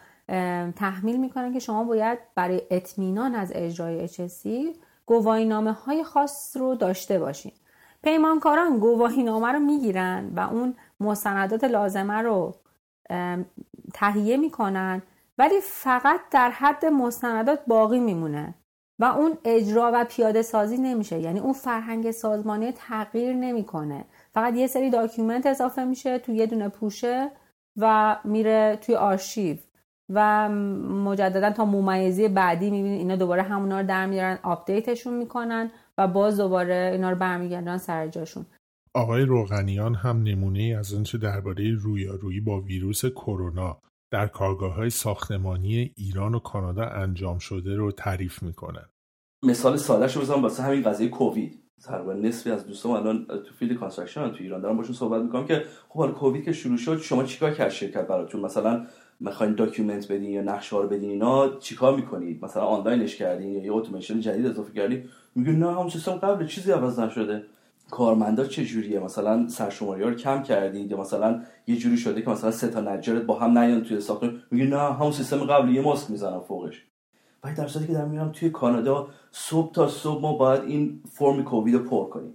تحمیل 0.75 1.17
می‌کنن 1.19 1.53
که 1.53 1.59
شما 1.59 1.83
باید 1.83 2.19
برای 2.35 2.61
اطمینان 2.71 3.35
از 3.35 3.51
اجرای 3.55 4.07
HSE 4.07 4.47
گواهی 5.05 5.45
نامه 5.45 5.71
های 5.71 6.03
خاص 6.03 6.57
رو 6.57 6.75
داشته 6.75 7.19
باشین. 7.19 7.51
پیمانکاران 8.03 8.79
گواهی 8.79 9.23
نامه 9.23 9.51
رو 9.51 9.59
می‌گیرن 9.59 10.31
و 10.35 10.39
اون 10.39 10.75
مستندات 10.99 11.63
لازمه 11.63 12.13
رو 12.13 12.55
تهیه 13.93 14.37
می‌کنن 14.37 15.01
ولی 15.37 15.55
فقط 15.61 16.19
در 16.31 16.49
حد 16.49 16.85
مستندات 16.85 17.59
باقی 17.67 17.99
میمونه 17.99 18.55
و 18.99 19.05
اون 19.05 19.37
اجرا 19.45 19.91
و 19.93 20.05
پیاده 20.09 20.41
سازی 20.41 20.77
نمیشه. 20.77 21.19
یعنی 21.19 21.39
اون 21.39 21.53
فرهنگ 21.53 22.11
سازمانی 22.11 22.71
تغییر 22.71 23.33
نمی‌کنه. 23.33 24.05
فقط 24.33 24.55
یه 24.55 24.67
سری 24.67 24.89
document 24.89 25.45
اضافه 25.45 25.83
میشه 25.83 26.19
تو 26.19 26.31
یه 26.31 26.45
دونه 26.45 26.69
پوشه 26.69 27.31
و 27.77 28.17
میره 28.23 28.79
توی 28.81 28.95
آرشیو 28.95 29.57
و 30.09 30.49
مجددا 30.49 31.51
تا 31.51 31.65
ممیزی 31.65 32.27
بعدی 32.27 32.71
می‌بینید 32.71 32.99
اینا 32.99 33.15
دوباره 33.15 33.41
همونا 33.41 33.79
رو 33.79 33.87
در 33.87 34.05
میارن 34.05 34.39
update 34.43 34.85
شون 34.85 35.13
می‌کنن. 35.13 35.71
و 35.97 36.07
باز 36.07 36.37
دوباره 36.37 36.89
اینا 36.93 37.09
رو 37.09 37.15
برمیگردن 37.15 37.77
سر 37.77 38.07
جاشون. 38.07 38.45
آقای 38.93 39.21
روغنیان 39.21 39.95
هم 39.95 40.23
نمونه 40.23 40.75
از 40.79 40.93
آنچه 40.93 41.17
درباره 41.17 41.71
رویارویی 41.71 42.39
با 42.39 42.61
ویروس 42.61 43.05
کرونا 43.05 43.81
در 44.11 44.27
کارگاه 44.27 44.73
های 44.73 44.89
ساختمانی 44.89 45.93
ایران 45.97 46.35
و 46.35 46.39
کانادا 46.39 46.85
انجام 46.85 47.37
شده 47.37 47.75
رو 47.75 47.91
تعریف 47.91 48.43
می‌کنن 48.43 48.85
مثال 49.43 49.77
سادهش 49.77 50.15
رو 50.15 50.21
بزنم 50.21 50.43
واسه 50.43 50.63
همین 50.63 50.83
قضیه 50.83 51.09
کووید. 51.09 51.63
تقریبا 51.83 52.13
نصفی 52.13 52.51
از 52.51 52.67
دوستان 52.67 52.91
الان 52.91 53.25
تو 53.25 53.53
field 53.59 53.77
construction 53.77 54.29
تو 54.29 54.37
ایران. 54.39 54.61
دارم 54.61 54.77
باشون 54.77 54.95
صحبت 54.95 55.21
می‌کنم 55.21 55.45
که 55.45 55.63
خب 55.89 55.99
حالا 55.99 56.11
کووید 56.11 56.43
که 56.45 56.53
شروع 56.53 56.77
شد 56.77 56.97
شما 56.97 57.23
چیکار 57.23 57.53
کرد 57.53 57.69
شرکت 57.69 58.07
براتون؟ 58.07 58.41
مثلا 58.41 58.85
می‌خواین 59.19 59.55
document 59.55 60.11
بدین 60.11 60.31
یا 60.31 60.41
نقشه 60.41 60.77
رو 60.77 60.87
بدین 60.87 61.09
اینا 61.09 61.59
چیکار 61.59 61.95
می‌کنید؟ 61.95 62.45
مثلا 62.45 62.63
آنلاینش 62.63 63.15
کردین 63.15 63.53
یا 63.53 63.63
یه 63.63 63.71
اتوماسیون 63.71 64.19
جدید 64.19 64.45
اضافه 64.45 64.73
کردین؟ 64.73 65.09
میگن 65.37 65.55
نه 65.55 65.79
هم 65.79 65.89
سیستم 65.89 66.11
قبل 66.11 66.47
چیزی 66.47 66.71
عوض 66.71 66.99
نشده. 66.99 67.43
کارمندا 67.91 68.45
چه 68.45 68.65
جوریه؟ 68.65 68.99
مثلا 68.99 69.47
سرشماری 69.47 70.03
ها 70.03 70.09
رو 70.09 70.15
کم 70.15 70.43
کردید 70.43 70.91
یا 70.91 70.97
مثلا 70.97 71.41
یه 71.67 71.75
جوری 71.75 71.97
شده 71.97 72.21
که 72.21 72.29
مثلا 72.29 72.51
سه 72.51 72.67
تا 72.67 72.81
نجار 72.81 73.21
با 73.21 73.39
هم 73.39 73.57
نیان 73.57 73.83
توی 73.83 74.01
ساختمون 74.01 74.41
میگه 74.51 74.65
نه 74.65 74.93
همون 74.93 75.11
سیستم 75.11 75.37
قبلی 75.37 75.73
یه 75.73 75.81
ماسک 75.81 76.11
می‌زنم 76.11 76.39
فوقش. 76.47 76.83
ولی 77.43 77.55
در 77.55 77.67
صورتی 77.67 77.87
که 77.87 77.93
دارم 77.93 78.09
میرم 78.09 78.31
توی 78.31 78.49
کانادا 78.49 79.07
صبح 79.31 79.73
تا 79.73 79.87
صبح 79.87 80.21
ما 80.21 80.33
باید 80.33 80.63
این 80.63 81.01
فرم 81.11 81.43
کووید 81.43 81.75
رو 81.75 81.83
پر 81.83 82.09
کنیم. 82.09 82.33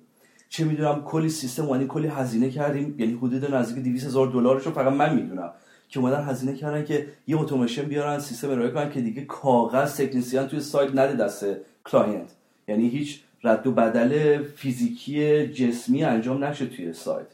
چه 0.49 0.65
می‌دونم 0.65 1.03
کلی 1.05 1.29
سیستم 1.29 1.69
و 1.69 1.87
کلی 1.87 2.09
هزینه 2.09 2.51
کردیم. 2.51 2.95
یعنی 2.99 3.13
حدود 3.13 3.55
نزدیک 3.55 3.85
200 3.85 4.07
هزار 4.07 4.27
دلارش 4.27 4.67
رو 4.67 4.73
فقط 4.73 4.93
من 4.93 5.15
می‌دونم 5.15 5.53
که 5.89 6.01
اومدن 6.01 6.25
هزینه 6.25 6.55
کردن 6.55 6.85
که 6.85 7.07
یه 7.27 7.41
اتوماسیون 7.41 7.89
بیارن 7.89 8.19
سیستم 8.19 8.51
ارائه 8.51 8.71
کنن 8.71 8.91
که 8.91 9.01
دیگه 9.01 9.25
کاغذ 9.25 9.97
تکنسین 9.97 10.49
توی 10.49 10.61
سایت 10.61 10.91
نده 10.91 11.17
دست 11.25 11.47
client 11.85 12.35
یعنی 12.69 12.89
هیچ 12.89 13.23
رد 13.45 13.67
و 13.67 13.73
بدل 13.73 14.43
فیزیکی 14.43 15.47
جسمی 15.47 16.05
انجام 16.05 16.45
نشه 16.45 16.67
توی 16.67 16.93
سایت. 16.93 17.27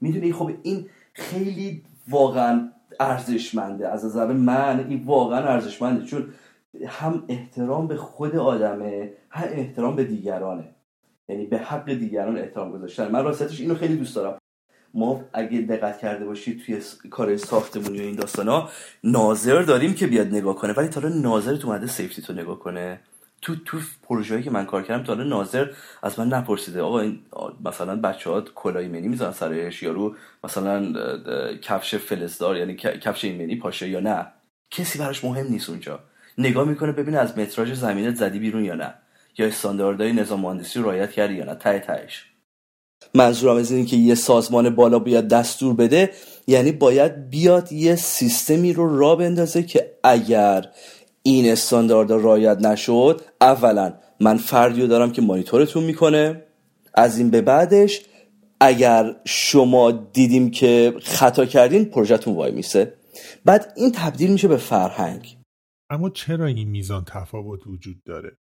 می‌دونی 0.00 0.32
خب 0.32 0.50
این 0.62 0.86
خیلی 1.12 1.82
واقعا 2.08 2.68
ارزشمنده. 3.00 3.88
از 3.88 4.04
نظر 4.04 4.32
من 4.32 4.86
این 4.88 5.04
واقعا 5.04 5.48
ارزشمنده 5.48 6.04
چون 6.04 6.28
هم 6.86 7.24
احترام 7.28 7.86
به 7.86 7.96
خود 7.96 8.36
آدمه 8.36 9.12
هم 9.30 9.48
احترام 9.52 9.96
به 9.96 10.04
دیگرانه. 10.04 10.64
یعنی 11.28 11.46
به 11.46 11.58
حق 11.58 11.92
دیگران 11.92 12.38
احترام 12.38 12.72
گذاشتن. 12.72 13.10
من 13.10 13.24
راستش 13.24 13.60
اینو 13.60 13.74
خیلی 13.74 13.96
دوست 13.96 14.16
دارم. 14.16 14.38
ما 14.94 15.24
اگه 15.32 15.60
دقت 15.60 15.98
کرده 15.98 16.24
باشید 16.24 16.62
توی 16.66 16.80
کار 17.10 17.36
ساختمونی 17.36 17.98
و 17.98 18.02
این 18.02 18.18
ها 18.48 18.68
ناظر 19.04 19.62
داریم 19.62 19.94
که 19.94 20.06
بیاد 20.06 20.26
نگاه 20.26 20.56
کنه. 20.56 20.72
ولی 20.72 20.88
تا 20.88 21.00
ناظر 21.08 21.56
تو 21.56 21.68
اومده 21.68 21.86
سیفتی 21.86 22.22
تو 22.22 22.32
نگاه 22.32 22.58
کنه. 22.58 23.00
تو 23.44 23.54
تو 23.64 23.78
پروژه‌ای 24.02 24.42
که 24.42 24.50
من 24.50 24.66
کار 24.66 24.82
کردم 24.82 25.04
تا 25.04 25.14
ناظر 25.14 25.70
از 26.02 26.18
من 26.18 26.28
نپرسیده. 26.28 26.82
آقا 26.82 27.00
این 27.00 27.18
مثلا 27.64 27.96
بچه 27.96 28.30
ها 28.30 28.40
کلاه 28.40 28.82
ایمنی 28.82 29.08
می‌زنن 29.08 29.32
سرش 29.32 29.82
یارو 29.82 30.14
مثلا 30.44 30.92
کفش 31.62 31.94
فلزدار 31.94 32.56
یعنی 32.56 32.74
کفش 32.74 33.24
ایمنی 33.24 33.56
پاشه 33.56 33.88
یا 33.88 34.00
نه. 34.00 34.26
کسی 34.70 34.98
براش 34.98 35.24
مهم 35.24 35.46
نیست 35.46 35.70
اونجا. 35.70 36.00
نگاه 36.38 36.68
می‌کنه 36.68 36.92
ببینه 36.92 37.18
از 37.18 37.38
متراژ 37.38 37.72
زمینت 37.72 38.16
زدی 38.16 38.38
بیرون 38.38 38.64
یا 38.64 38.74
نه. 38.74 38.94
یا 39.38 39.46
استانداردهای 39.46 40.12
نظام 40.12 40.40
مهندسی 40.40 40.78
رو 40.78 40.84
رعایت 40.84 41.10
کردی 41.12 41.34
یا 41.34 41.44
نه. 41.44 41.54
ته 41.54 41.78
تهش. 41.78 42.24
منظورم 43.14 43.56
از 43.56 43.70
اینه 43.70 43.86
که 43.86 43.96
یه 43.96 44.14
سازمان 44.14 44.74
بالا 44.74 44.98
بیاد 44.98 45.28
دستور 45.28 45.74
بده 45.74 46.10
یعنی 46.46 46.72
باید 46.72 47.30
بیاد 47.30 47.72
یه 47.72 47.96
سیستمی 47.96 48.72
رو 48.72 48.98
را 48.98 49.16
بندازه 49.16 49.62
که 49.62 49.90
اگر 50.04 50.64
این 51.26 51.52
استانداردها 51.52 52.16
رعایت 52.16 52.58
نشد 52.58 53.20
اولا 53.40 53.94
من 54.20 54.36
فردیو 54.36 54.86
دارم 54.86 55.12
که 55.12 55.22
مانیتورتون 55.22 55.84
می‌کنه. 55.84 56.46
از 56.94 57.18
این 57.18 57.30
به 57.30 57.40
بعدش 57.40 58.00
اگر 58.60 59.16
شما 59.24 59.90
دیدیم 59.90 60.50
که 60.50 60.94
خطا 61.02 61.46
کردین 61.46 61.84
پروژهتون 61.84 62.34
وای 62.34 62.52
میسه. 62.52 62.94
بعد 63.44 63.72
این 63.76 63.92
تبدیل 63.92 64.32
میشه 64.32 64.48
به 64.48 64.56
فرهنگ. 64.56 65.36
اما 65.90 66.10
چرا 66.10 66.46
این 66.46 66.68
میزان 66.68 67.04
تفاوت 67.06 67.66
وجود 67.66 68.02
داره؟ 68.04 68.36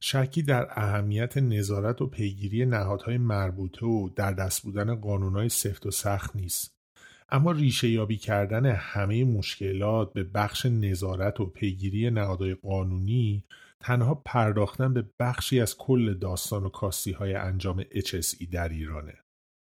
شکی 0.00 0.42
در 0.42 0.66
اهمیت 0.70 1.36
نظارت 1.36 2.02
و 2.02 2.06
پیگیری 2.06 2.66
نهادهای 2.66 3.18
مربوطه 3.18 3.86
و 3.86 4.08
در 4.16 4.32
دست 4.32 4.62
بودن 4.62 4.94
قانونهای 4.94 5.48
سفت 5.48 5.86
و 5.86 5.90
سخت 5.90 6.36
نیست. 6.36 6.75
اما 7.28 7.52
ریشه 7.52 7.88
یابی 7.88 8.16
کردن 8.16 8.66
همه 8.66 9.24
مشکلات 9.24 10.12
به 10.12 10.24
بخش 10.24 10.66
نظارت 10.66 11.40
و 11.40 11.46
پیگیری 11.46 12.10
نهادهای 12.10 12.54
قانونی 12.54 13.44
تنها 13.80 14.14
پرداختن 14.14 14.94
به 14.94 15.04
بخشی 15.20 15.60
از 15.60 15.76
کل 15.76 16.14
داستان 16.14 16.64
و 16.64 16.68
کاستی 16.68 17.12
های 17.12 17.34
انجام 17.34 17.82
HSE 17.82 18.50
در 18.52 18.68
ایرانه. 18.68 19.14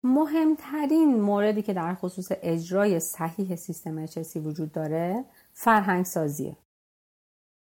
مهمترین 0.04 1.22
موردی 1.22 1.62
که 1.62 1.74
در 1.74 1.96
خصوص 1.96 2.32
اجرای 2.42 3.00
صحیح 3.00 3.56
سیستم 3.56 4.06
HSE 4.06 4.38
وجود 4.38 4.72
داره 4.72 5.26
فرهنگ 5.54 6.06
سازیه. 6.06 6.58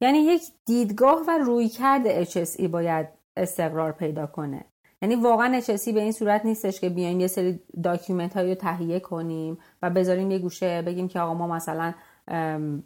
یعنی 0.02 0.18
یک 0.18 0.42
دیدگاه 0.66 1.22
و 1.28 1.38
رویکرد 1.38 2.24
HSE 2.24 2.62
باید 2.62 3.08
استقرار 3.36 3.92
پیدا 3.92 4.26
کنه 4.26 4.64
یعنی 5.02 5.14
واقعا 5.14 5.60
HSE 5.60 5.92
به 5.92 6.00
این 6.00 6.12
صورت 6.12 6.44
نیستش 6.44 6.80
که 6.80 6.88
بیایم 6.88 7.20
یه 7.20 7.26
سری 7.26 7.60
document 7.82 8.36
هایی 8.36 8.48
رو 8.48 8.54
تهیه 8.54 9.00
کنیم 9.00 9.58
و 9.82 9.90
بذاریم 9.90 10.30
یه 10.30 10.38
گوشه 10.38 10.82
بگیم 10.82 11.08
که 11.08 11.20
آقا 11.20 11.34
ما 11.34 11.46
مثلا 11.46 11.94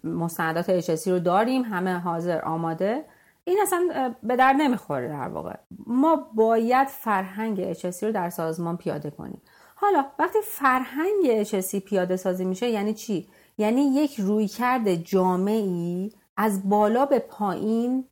مستندات 0.05 0.81
HSE 0.81 1.09
رو 1.09 1.19
داریم 1.19 1.63
همه 1.63 1.99
حاضر 1.99 2.41
آماده. 2.41 3.05
این 3.45 3.59
اصلا 3.63 4.15
به 4.23 4.37
درد 4.37 4.53
نمی‌خوره 4.53 5.09
در 5.09 5.29
واقع. 5.29 5.55
ما 5.87 6.17
باید 6.35 6.89
فرهنگ 6.89 7.75
HSE 7.75 8.03
رو 8.03 8.13
در 8.13 8.31
سازمان 8.31 8.77
پیاده 8.77 9.11
کنیم. 9.11 9.43
حالا 9.75 10.05
وقتی 10.19 10.39
فرهنگ 10.45 11.45
HSE 11.45 11.77
پیاده 11.77 12.17
سازی 12.17 12.45
میشه 12.45 12.71
یعنی 12.71 12.95
چی؟ 12.95 13.29
یعنی 13.59 13.81
یک 13.81 14.21
رویکرد 14.21 14.95
جامعی 14.95 16.13
از 16.37 16.69
بالا 16.69 17.07
به 17.07 17.19
پایین 17.19 18.05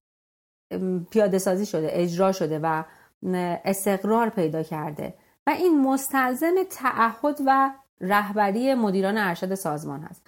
پیاده 1.11 1.39
سازی 1.39 1.67
شده 1.67 1.89
اجرا 1.93 2.33
شده 2.33 2.59
و 2.63 2.83
استقرار 3.65 4.29
پیدا 4.29 4.63
کرده 4.63 5.15
و 5.47 5.51
این 5.51 5.83
مستلزم 5.83 6.55
تعهد 6.71 7.37
و 7.47 7.71
رهبری 8.01 8.75
مدیران 8.75 9.19
ارشد 9.19 9.55
سازمان 9.55 10.01
هست 10.01 10.27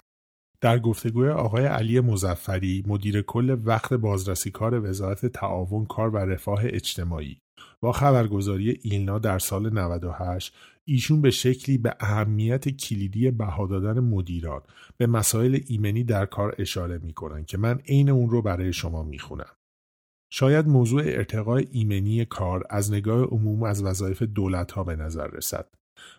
در 0.61 0.79
گفتگوی 0.79 1.29
آقای 1.29 1.65
علی 1.65 1.99
مزفری 1.99 2.83
مدیر 2.87 3.21
کل 3.21 3.57
وقت 3.65 3.93
بازرسی 3.93 4.51
کار 4.51 4.89
وزارت 4.89 5.25
تعاون 5.25 5.85
کار 5.85 6.09
و 6.09 6.17
رفاه 6.17 6.59
اجتماعی 6.63 7.37
با 7.81 7.91
خبرگزاری 7.91 8.79
ایلنا 8.81 9.19
در 9.19 9.39
سال 9.39 9.73
98 9.73 10.53
ایشون 10.85 11.21
به 11.21 11.31
شکلی 11.31 11.77
به 11.77 11.95
اهمیت 11.99 12.69
کلیدی 12.69 13.31
بها 13.31 13.67
دادن 13.67 13.99
مدیران 13.99 14.61
به 14.97 15.07
مسائل 15.07 15.59
ایمنی 15.67 16.03
در 16.03 16.25
کار 16.25 16.55
اشاره 16.59 16.97
می‌کنن 16.97 17.45
که 17.45 17.57
من 17.57 17.79
عین 17.87 18.09
اون 18.09 18.29
رو 18.29 18.41
برای 18.41 18.73
شما 18.73 19.03
می‌خونم. 19.03 19.54
شاید 20.37 20.67
موضوع 20.67 21.01
ارتقای 21.05 21.67
ایمنی 21.71 22.25
کار 22.25 22.63
از 22.69 22.93
نگاه 22.93 23.23
عموم 23.23 23.63
از 23.63 23.83
وظایف 23.83 24.21
دولت 24.21 24.71
ها 24.71 24.83
به 24.83 24.95
نظر 24.95 25.27
رسد. 25.27 25.67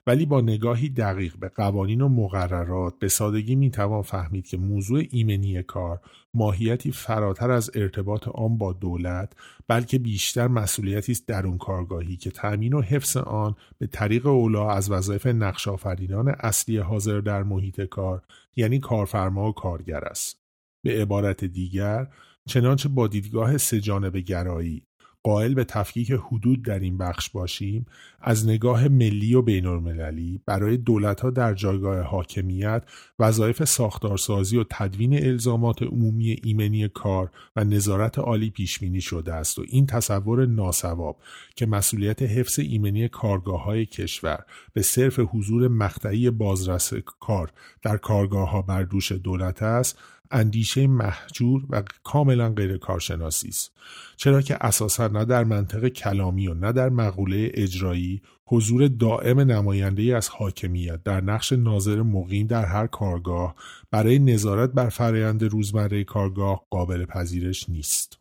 ولی 0.06 0.26
با 0.26 0.40
نگاهی 0.40 0.88
دقیق 0.88 1.36
به 1.36 1.48
قوانین 1.48 2.00
و 2.00 2.08
مقررات 2.08 2.98
به 2.98 3.08
سادگی 3.08 3.54
می‌توان 3.54 4.02
فهمید 4.02 4.46
که 4.46 4.56
موضوع 4.56 5.02
ایمنی 5.10 5.62
کار 5.62 6.00
ماهیتی 6.34 6.92
فراتر 6.92 7.50
از 7.50 7.70
ارتباط 7.74 8.28
آن 8.28 8.58
با 8.58 8.72
دولت 8.72 9.32
بلکه 9.68 9.98
بیشتر 9.98 10.48
مسئولیتی 10.48 11.12
است 11.12 11.28
درون 11.28 11.58
کارگاهی 11.58 12.16
که 12.16 12.30
تأمین 12.30 12.72
و 12.72 12.82
حفظ 12.82 13.16
آن 13.16 13.54
به 13.78 13.86
طریق 13.86 14.26
اولا 14.26 14.70
از 14.70 14.90
وظایف 14.90 15.26
نقشافرینان 15.26 16.28
اصلی 16.28 16.78
حاضر 16.78 17.20
در 17.20 17.42
محیط 17.42 17.80
کار 17.80 18.22
یعنی 18.56 18.78
کارفرما 18.78 19.48
و 19.48 19.52
کارگر 19.52 20.04
است 20.04 20.46
به 20.82 21.02
عبارت 21.02 21.44
دیگر 21.44 22.06
چنانچه 22.46 22.88
با 22.88 23.06
دیدگاه 23.06 23.58
سجانب 23.58 24.16
گرایی 24.16 24.82
قائل 25.26 25.54
به 25.54 25.64
تفکیک 25.64 26.10
حدود 26.10 26.64
در 26.64 26.78
این 26.78 26.98
بخش 26.98 27.30
باشیم 27.30 27.86
از 28.20 28.48
نگاه 28.48 28.88
ملی 28.88 29.34
و 29.34 29.42
بین 29.42 29.66
المللی 29.66 30.40
برای 30.46 30.78
ها 31.22 31.30
در 31.30 31.54
جایگاه 31.54 32.00
حاکمیت 32.00 32.82
وظایف 33.18 33.64
ساختارسازی 33.64 34.58
و 34.58 34.64
تدوین 34.70 35.26
الزامات 35.26 35.82
عمومی 35.82 36.36
ایمنی 36.44 36.88
کار 36.88 37.30
و 37.56 37.64
نظارت 37.64 38.18
عالی 38.18 38.50
پیشبینی 38.50 39.00
شده 39.00 39.34
است 39.34 39.58
و 39.58 39.64
این 39.68 39.86
تصور 39.86 40.46
ناسواب 40.46 41.16
که 41.56 41.66
مسئولیت 41.66 42.22
حفظ 42.22 42.58
ایمنی 42.58 43.08
کارگاه 43.08 43.64
های 43.64 43.86
کشور 43.86 44.38
به 44.72 44.82
صرف 44.82 45.18
حضور 45.18 45.68
مقطعی 45.68 46.30
بازرس 46.30 46.92
کار 47.20 47.52
در 47.82 47.96
کارگاه 47.96 48.50
ها 48.50 48.62
بر 48.62 48.82
دوش 48.82 49.12
دولت 49.12 49.62
است 49.62 49.98
اندیشه 50.30 50.86
محجور 50.86 51.66
و 51.70 51.82
کاملا 52.04 52.52
غیر 52.52 52.78
کارشناسی 52.78 53.48
است. 53.48 53.72
چرا 54.16 54.42
که 54.42 54.56
اساسا 54.60 55.08
نه 55.08 55.24
در 55.24 55.44
منطق 55.44 55.88
کلامی 55.88 56.48
و 56.48 56.54
نه 56.54 56.72
در 56.72 56.88
مقوله 56.88 57.50
اجرایی 57.54 58.22
حضور 58.46 58.88
دائم 58.88 59.40
نماینده 59.40 60.16
از 60.16 60.28
حاکمیت 60.28 61.02
در 61.02 61.20
نقش 61.20 61.52
ناظر 61.52 62.02
مقیم 62.02 62.46
در 62.46 62.64
هر 62.64 62.86
کارگاه 62.86 63.54
برای 63.90 64.18
نظارت 64.18 64.72
بر 64.72 64.88
فرایند 64.88 65.44
روزمره 65.44 66.04
کارگاه 66.04 66.66
قابل 66.70 67.04
پذیرش 67.04 67.68
نیست. 67.68 68.18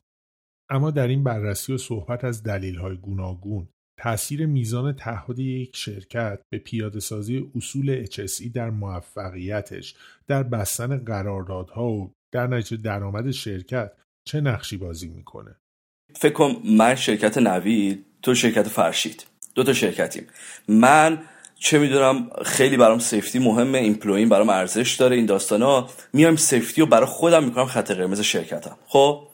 اما 0.69 0.91
در 0.91 1.07
این 1.07 1.23
بررسی 1.23 1.73
و 1.73 1.77
صحبت 1.77 2.23
از 2.23 2.43
دلیل 2.43 2.75
های 2.75 2.97
گوناگون 2.97 3.67
تأثیر 3.97 4.45
میزان 4.45 4.93
تعهد 4.93 5.39
یک 5.39 5.75
شرکت 5.75 6.39
به 6.53 6.58
پیاده 6.58 6.99
سازی 6.99 7.51
اصول 7.55 8.05
HSE 8.05 8.49
در 8.53 8.69
موفقیتش 8.69 9.95
در 10.27 10.43
بستن 10.43 10.97
قراردادها 10.97 11.89
و 11.89 12.12
در 12.34 12.47
نتیجه 12.47 12.81
درآمد 12.84 13.31
شرکت 13.31 13.91
چه 14.27 14.41
نقشی 14.41 14.77
بازی 14.77 15.08
می‌کنه؟ 15.08 15.55
فکر 16.15 16.34
کنم 16.34 16.55
من 16.77 16.95
شرکت 16.95 17.38
نوید 17.38 18.05
تو 18.21 18.36
شرکت 18.36 18.67
فرشید. 18.67 19.25
دو 19.55 19.63
تا 19.63 19.73
شرکتیم. 19.73 20.27
من 20.67 21.21
چه 21.60 21.79
می‌دونم 21.79 22.29
خیلی 22.45 22.77
برام 22.77 22.99
safety 22.99 23.39
مهمه 23.39 23.77
employee 23.77 24.24
م 24.24 24.29
برام 24.29 24.49
ارزش 24.49 24.95
داره 24.95 25.15
این 25.15 25.29
ها 25.51 25.89
میام 26.13 26.36
safety 26.36 26.81
رو 26.81 26.88
برای 26.88 27.05
خودم 27.05 27.43
می‌کنم 27.43 27.65
خط 27.65 27.91
قرمز 27.91 28.21
شرکتم. 28.21 28.77
خب؟ 28.88 29.27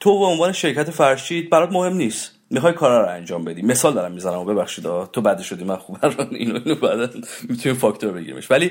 تو 0.00 0.18
به 0.18 0.24
عنوان 0.24 0.52
شرکت 0.52 0.90
فرشید 0.90 1.50
برات 1.50 1.72
مهم 1.72 1.96
نیست. 1.96 2.37
می‌خوای 2.50 2.72
کارا 2.72 3.00
رو 3.02 3.08
انجام 3.08 3.44
بدی. 3.44 3.62
مثال 3.62 3.94
دارم 3.94 4.12
می‌زنم 4.12 4.38
و 4.38 4.44
ببخشید 4.44 4.84
تو 5.12 5.20
بد 5.20 5.40
شدی 5.40 5.64
من 5.64 5.76
خوب 5.76 5.98
اینو 6.30 6.60
اینو 6.64 6.74
بعد 6.74 7.14
می‌تونیم 7.48 7.78
فاکتور 7.78 8.12
بگیریمش. 8.12 8.50
ولی 8.50 8.70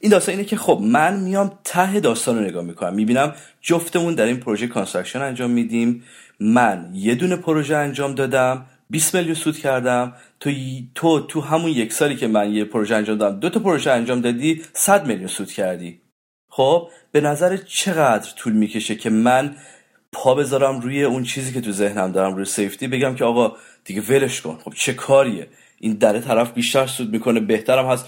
این 0.00 0.12
داستان 0.12 0.34
اینه 0.34 0.44
که 0.44 0.56
خب 0.56 0.80
من 0.82 1.20
میام 1.20 1.58
ته 1.64 2.00
داستان 2.00 2.38
رو 2.38 2.44
نگاه 2.44 2.64
می‌کنم. 2.64 2.94
می‌بینم 2.94 3.34
جفتمون 3.60 4.14
در 4.14 4.24
این 4.24 4.40
پروژه 4.40 4.66
construction 4.66 5.22
انجام 5.22 5.50
میدیم. 5.50 6.04
من 6.40 6.90
یه 6.94 7.14
دونه 7.14 7.36
پروژه 7.36 7.76
انجام 7.76 8.14
دادم. 8.14 8.66
20 8.90 9.14
میلیون 9.14 9.34
سود 9.34 9.58
کردم. 9.58 10.14
تو 10.40 10.50
تو 10.94 11.20
تو 11.20 11.40
همون 11.40 11.70
یک 11.70 11.92
سالی 11.92 12.16
که 12.16 12.26
من 12.26 12.52
یه 12.52 12.64
پروژه 12.64 12.94
انجام 12.94 13.18
دادم 13.18 13.40
دو 13.40 13.50
تا 13.50 13.60
پروژه 13.60 13.90
انجام 13.90 14.20
دادی 14.20 14.62
100 14.72 15.06
میلیون 15.06 15.26
سود 15.26 15.52
کردی. 15.52 16.00
خب 16.48 16.88
به 17.12 17.20
نظر 17.20 17.56
چقدر 17.56 18.30
طول 18.36 18.52
می‌کشه 18.52 18.94
که 18.94 19.10
من 19.10 19.56
پا 20.12 20.34
بذارم 20.34 20.80
روی 20.80 21.04
اون 21.04 21.22
چیزی 21.22 21.52
که 21.52 21.60
تو 21.60 21.72
ذهنم 21.72 22.12
دارم 22.12 22.34
روی 22.34 22.44
safety 22.44 22.88
بگم 22.88 23.14
که 23.14 23.24
آقا 23.24 23.56
دیگه 23.84 24.00
ولش 24.00 24.40
کن. 24.40 24.58
خب 24.64 24.72
چه 24.74 24.94
کاریه؟ 24.94 25.48
این 25.80 25.92
در 25.92 26.20
طرف 26.20 26.52
بیشتر 26.52 26.86
سود 26.86 27.12
می‌کنه 27.12 27.40
بهترم 27.40 27.86
هست. 27.86 28.06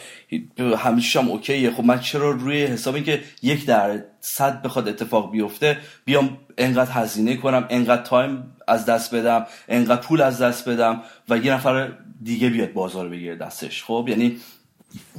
همیشه 0.78 1.20
هم 1.20 1.28
okay 1.28 1.56
ه. 1.56 1.70
خب 1.70 1.84
من 1.84 2.00
چرا 2.00 2.30
روی 2.30 2.64
حسابی 2.64 3.02
که 3.02 3.20
یک 3.42 3.66
در 3.66 4.02
صد 4.20 4.62
بخواد 4.62 4.88
اتفاق 4.88 5.32
بیفته 5.32 5.78
بیام 6.04 6.38
انقدر 6.58 6.90
هزینه 6.92 7.36
کنم 7.36 7.66
انقدر 7.70 8.02
time 8.02 8.56
از 8.68 8.86
دست 8.86 9.14
بدم 9.14 9.46
انقدر 9.68 10.00
پول 10.00 10.20
از 10.20 10.42
دست 10.42 10.68
بدم 10.68 11.02
و 11.28 11.38
یه 11.38 11.52
نفر 11.52 11.92
دیگه 12.22 12.50
بیاد 12.50 12.72
بازار 12.72 13.08
بگیره 13.08 13.36
دستش. 13.36 13.84
خب؟ 13.84 14.06
یعنی 14.08 14.36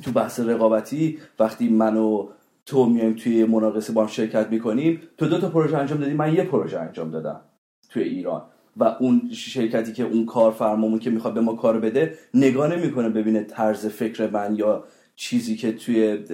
تو 0.01 0.11
بحث 0.11 0.39
رقابتی 0.39 1.17
وقتی 1.39 1.69
منو 1.69 2.27
تو 2.71 2.85
میایم 2.85 3.13
توی 3.13 3.45
مناقصه 3.45 3.93
با 3.93 4.01
هم 4.01 4.07
شرکت 4.07 4.47
می‌کنیم 4.49 5.01
تو 5.17 5.27
دو 5.27 5.39
تا 5.39 5.49
پروژه 5.49 5.77
انجام 5.77 5.99
دادی 5.99 6.13
من 6.13 6.33
یه 6.33 6.43
پروژه 6.43 6.79
انجام 6.79 7.11
دادم 7.11 7.41
توی 7.89 8.03
ایران. 8.03 8.41
و 8.77 8.83
اون 8.83 9.29
شرکتی 9.31 9.93
که 9.93 10.03
اون 10.03 10.25
کارفرمامون 10.25 10.99
که 10.99 11.09
می‌خواد 11.09 11.33
به 11.33 11.41
ما 11.41 11.53
کار 11.55 11.79
بده 11.79 12.17
نگاه 12.33 12.75
نمی‌کنه 12.75 13.09
ببینه 13.09 13.43
طرز 13.43 13.85
فکر 13.85 14.29
من 14.29 14.55
یا 14.55 14.83
چیزی 15.15 15.55
که 15.55 15.71
توی 15.71 16.25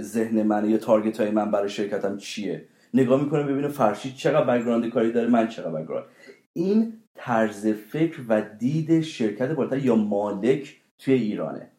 ذهن 0.00 0.42
من 0.42 0.70
یا 0.70 0.76
تارگت 0.76 1.20
های 1.20 1.30
من 1.30 1.50
برای 1.50 1.68
شرکتم 1.68 2.16
چیه. 2.16 2.68
نگاه 2.94 3.22
می‌کنه 3.22 3.42
ببینه 3.42 3.68
فرشید 3.68 4.14
چقدر 4.14 4.44
بگراند 4.44 4.90
کاری 4.90 5.12
داره 5.12 5.28
من 5.28 5.48
چقدر 5.48 5.82
بگراند 5.82 6.04
این 6.52 6.92
طرز 7.14 7.66
فکر 7.66 8.20
و 8.28 8.42
دید 8.58 9.00
شرکت 9.00 9.50
بالاتر 9.50 9.78
یا 9.78 9.96
مالک 9.96 10.76
توی 10.98 11.14
ایرانه. 11.14 11.70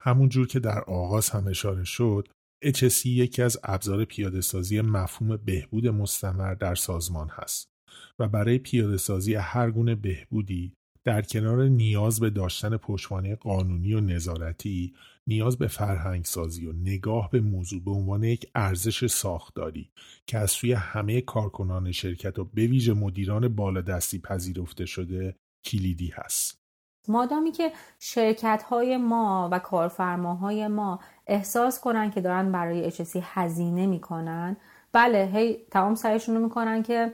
همون 0.00 0.28
جور 0.28 0.46
که 0.46 0.60
در 0.60 0.80
آغاز 0.86 1.30
هم 1.30 1.46
اشاره 1.46 1.84
شد 1.84 2.28
HSE 2.64 3.06
یکی 3.06 3.42
از 3.42 3.58
ابزار 3.64 4.04
پیاده 4.04 4.40
سازی 4.40 4.80
مفهوم 4.80 5.36
بهبود 5.36 5.86
مستمر 5.86 6.54
در 6.54 6.74
سازمان 6.74 7.28
هست 7.28 7.70
و 8.18 8.28
برای 8.28 8.58
پیاده 8.58 8.96
سازی 8.96 9.34
هر 9.34 9.70
گونه 9.70 9.94
بهبودی 9.94 10.72
در 11.04 11.22
کنار 11.22 11.68
نیاز 11.68 12.20
به 12.20 12.30
داشتن 12.30 12.76
پشتوانه 12.76 13.36
قانونی 13.36 13.94
و 13.94 14.00
نظارتی 14.00 14.94
نیاز 15.26 15.58
به 15.58 15.66
فرهنگ 15.66 16.24
سازی 16.24 16.66
و 16.66 16.72
نگاه 16.72 17.30
به 17.30 17.40
موضوع 17.40 17.84
به 17.84 17.90
عنوان 17.90 18.24
یک 18.24 18.46
ارزش 18.54 19.06
ساختاری 19.06 19.90
که 20.26 20.38
از 20.38 20.50
سوی 20.50 20.72
همه 20.72 21.20
کارکنان 21.20 21.92
شرکت 21.92 22.38
و 22.38 22.44
به 22.44 22.66
ویژه 22.66 22.92
مدیران 22.92 23.48
بالادستی 23.48 24.18
پذیرفته 24.18 24.86
شده 24.86 25.36
کلیدی 25.64 26.08
هست. 26.14 26.59
مادامی 27.08 27.52
که 27.52 27.72
شرکت 27.98 28.62
های 28.62 28.96
ما 28.96 29.48
و 29.52 29.58
کارفرماهای 29.58 30.68
ما 30.68 31.00
احساس 31.26 31.80
کنن 31.80 32.10
که 32.10 32.20
دارن 32.20 32.52
برای 32.52 32.84
اچسی 32.84 33.22
هزینه 33.24 33.86
می‌کنن 33.86 34.56
بله 34.92 35.30
هی 35.34 35.66
تمام 35.70 35.94
سعیشون 35.94 36.34
رو 36.36 36.42
می‌کنن 36.42 36.82
که 36.82 37.12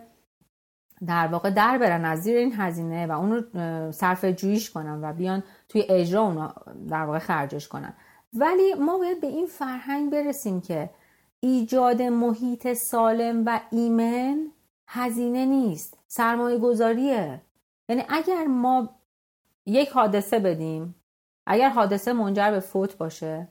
در 1.06 1.26
واقع 1.26 1.50
در 1.50 1.78
برن 1.78 2.04
از 2.04 2.22
زیر 2.22 2.36
این 2.36 2.54
هزینه 2.56 3.06
و 3.06 3.12
اون 3.12 3.32
رو 3.32 3.42
صرف 3.92 4.24
جویش 4.24 4.70
کنن 4.70 5.04
و 5.04 5.12
بیان 5.12 5.42
توی 5.68 5.84
اجرا 5.88 6.22
اون 6.22 6.52
در 6.88 7.04
واقع 7.04 7.18
خرجش 7.18 7.68
کنن. 7.68 7.94
ولی 8.32 8.74
ما 8.74 8.98
باید 8.98 9.20
به 9.20 9.26
این 9.26 9.46
فرهنگ 9.46 10.12
برسیم 10.12 10.60
که 10.60 10.90
ایجاد 11.40 12.02
محیط 12.02 12.72
سالم 12.72 13.42
و 13.46 13.60
ایمن 13.70 14.52
هزینه 14.88 15.44
نیست 15.44 15.98
سرمایه 16.08 16.58
گذاریه 16.58 17.40
یعنی 17.88 18.02
اگر 18.08 18.44
ما 18.44 18.88
یک 19.66 19.88
حادثه 19.88 20.38
بدیم. 20.38 20.94
اگر 21.46 21.68
حادثه 21.68 22.12
منجر 22.12 22.50
به 22.50 22.60
فوت 22.60 22.96
باشه 22.98 23.48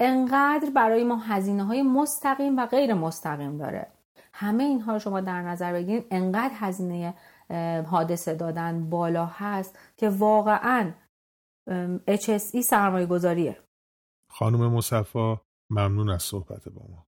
انقدر 0.00 0.70
برای 0.70 1.04
ما 1.04 1.16
هزینه 1.16 1.64
های 1.64 1.82
مستقیم 1.82 2.56
و 2.56 2.66
غیر 2.66 2.94
مستقیم 2.94 3.58
داره. 3.58 3.92
همه 4.34 4.64
اینها 4.64 4.92
رو 4.92 4.98
شما 4.98 5.20
در 5.20 5.42
نظر 5.42 5.72
بگیرید 5.72 6.06
انقدر 6.10 6.54
هزینه 6.54 7.14
حادثه 7.86 8.34
دادن 8.34 8.90
بالا 8.90 9.26
هست 9.26 9.78
که 9.96 10.08
واقعا 10.08 10.92
HSE 12.10 12.60
سرمایه 12.60 13.06
گذاریه 13.06 13.56
خانم 14.30 14.72
مصفا 14.72 15.40
ممنون 15.70 16.10
از 16.10 16.22
صحبت 16.22 16.68
با 16.68 16.82
ما. 16.90 17.06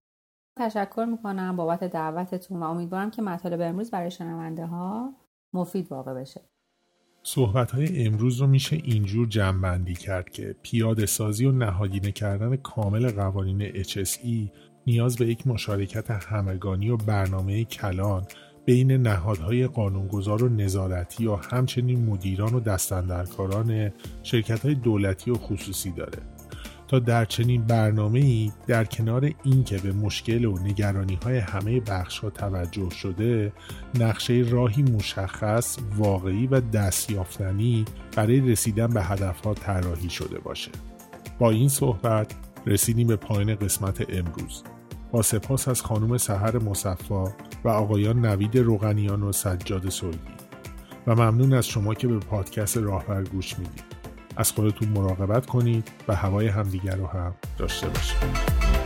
تشکر 0.59 1.05
می‌کنم 1.05 1.55
بابت 1.55 1.83
دعوتتون 1.83 2.59
و 2.59 2.63
امیدوارم 2.63 3.11
که 3.11 3.21
مطالب 3.21 3.61
امروز 3.61 3.91
برای 3.91 4.11
شنونده 4.11 4.65
ها 4.65 5.13
مفید 5.53 5.91
واقع 5.91 6.13
بشه. 6.13 6.41
صحبت 7.25 7.71
های 7.71 8.05
امروز 8.05 8.41
رو 8.41 8.47
میشه 8.47 8.75
اینجور 8.83 9.27
جمعبندی 9.27 9.93
کرد 9.93 10.29
که 10.29 10.55
پیاده 10.61 11.05
سازی 11.05 11.45
و 11.45 11.51
نهادینه 11.51 12.11
کردن 12.11 12.55
کامل 12.55 13.11
قوانین 13.11 13.83
HSE 13.83 14.49
نیاز 14.87 15.17
به 15.17 15.27
یک 15.27 15.47
مشارکت 15.47 16.11
همگانی 16.11 16.89
و 16.89 16.97
برنامه 16.97 17.63
کلان 17.63 18.25
بین 18.65 18.91
نهادهای 18.91 19.67
قانونگذار 19.67 20.43
و 20.43 20.49
نظارتی 20.49 21.27
و 21.27 21.35
همچنین 21.35 22.05
مدیران 22.05 22.53
و 22.53 22.59
دستندرکاران 22.59 23.91
شرکت 24.23 24.65
های 24.65 24.75
دولتی 24.75 25.31
و 25.31 25.35
خصوصی 25.35 25.91
داره. 25.91 26.32
در 26.99 27.25
چنین 27.25 27.63
برنامه 27.63 28.19
ای 28.19 28.51
در 28.67 28.85
کنار 28.85 29.31
اینکه 29.43 29.77
به 29.77 29.91
مشکل 29.91 30.45
و 30.45 30.59
نگرانی 30.59 31.19
های 31.23 31.37
همه 31.37 31.79
بخش 31.79 32.19
ها 32.19 32.29
توجه 32.29 32.89
شده 32.89 33.53
نقشه 33.99 34.45
راهی 34.49 34.83
مشخص 34.83 35.77
واقعی 35.97 36.47
و 36.47 36.61
دستیافتنی 36.61 37.85
برای 38.15 38.39
رسیدن 38.39 38.87
به 38.87 39.03
هدف 39.03 39.41
ها 39.41 39.53
طراحی 39.53 40.09
شده 40.09 40.39
باشه. 40.39 40.71
با 41.39 41.51
این 41.51 41.69
صحبت 41.69 42.33
رسیدیم 42.65 43.07
به 43.07 43.15
پایین 43.15 43.55
قسمت 43.55 44.05
امروز. 44.09 44.63
با 45.11 45.21
سپاس 45.21 45.67
از 45.67 45.81
خانم 45.81 46.17
سهر 46.17 46.57
مصفا 46.57 47.23
و 47.63 47.69
آقایان 47.69 48.25
نوید 48.25 48.57
روغنیان 48.57 49.23
و 49.23 49.31
سجاد 49.31 49.89
سلگی 49.89 50.17
و 51.07 51.15
ممنون 51.15 51.53
از 51.53 51.67
شما 51.67 51.93
که 51.93 52.07
به 52.07 52.19
پادکست 52.19 52.77
راهبر 52.77 53.23
گوش 53.23 53.59
می‌دید. 53.59 53.92
از 54.35 54.51
خودتون 54.51 54.87
مراقبت 54.87 55.45
کنید 55.45 55.91
و 56.07 56.15
هوای 56.15 56.47
همدیگر 56.47 56.95
رو 56.95 57.07
هم 57.07 57.33
داشته 57.57 57.87
باشید. 57.87 58.82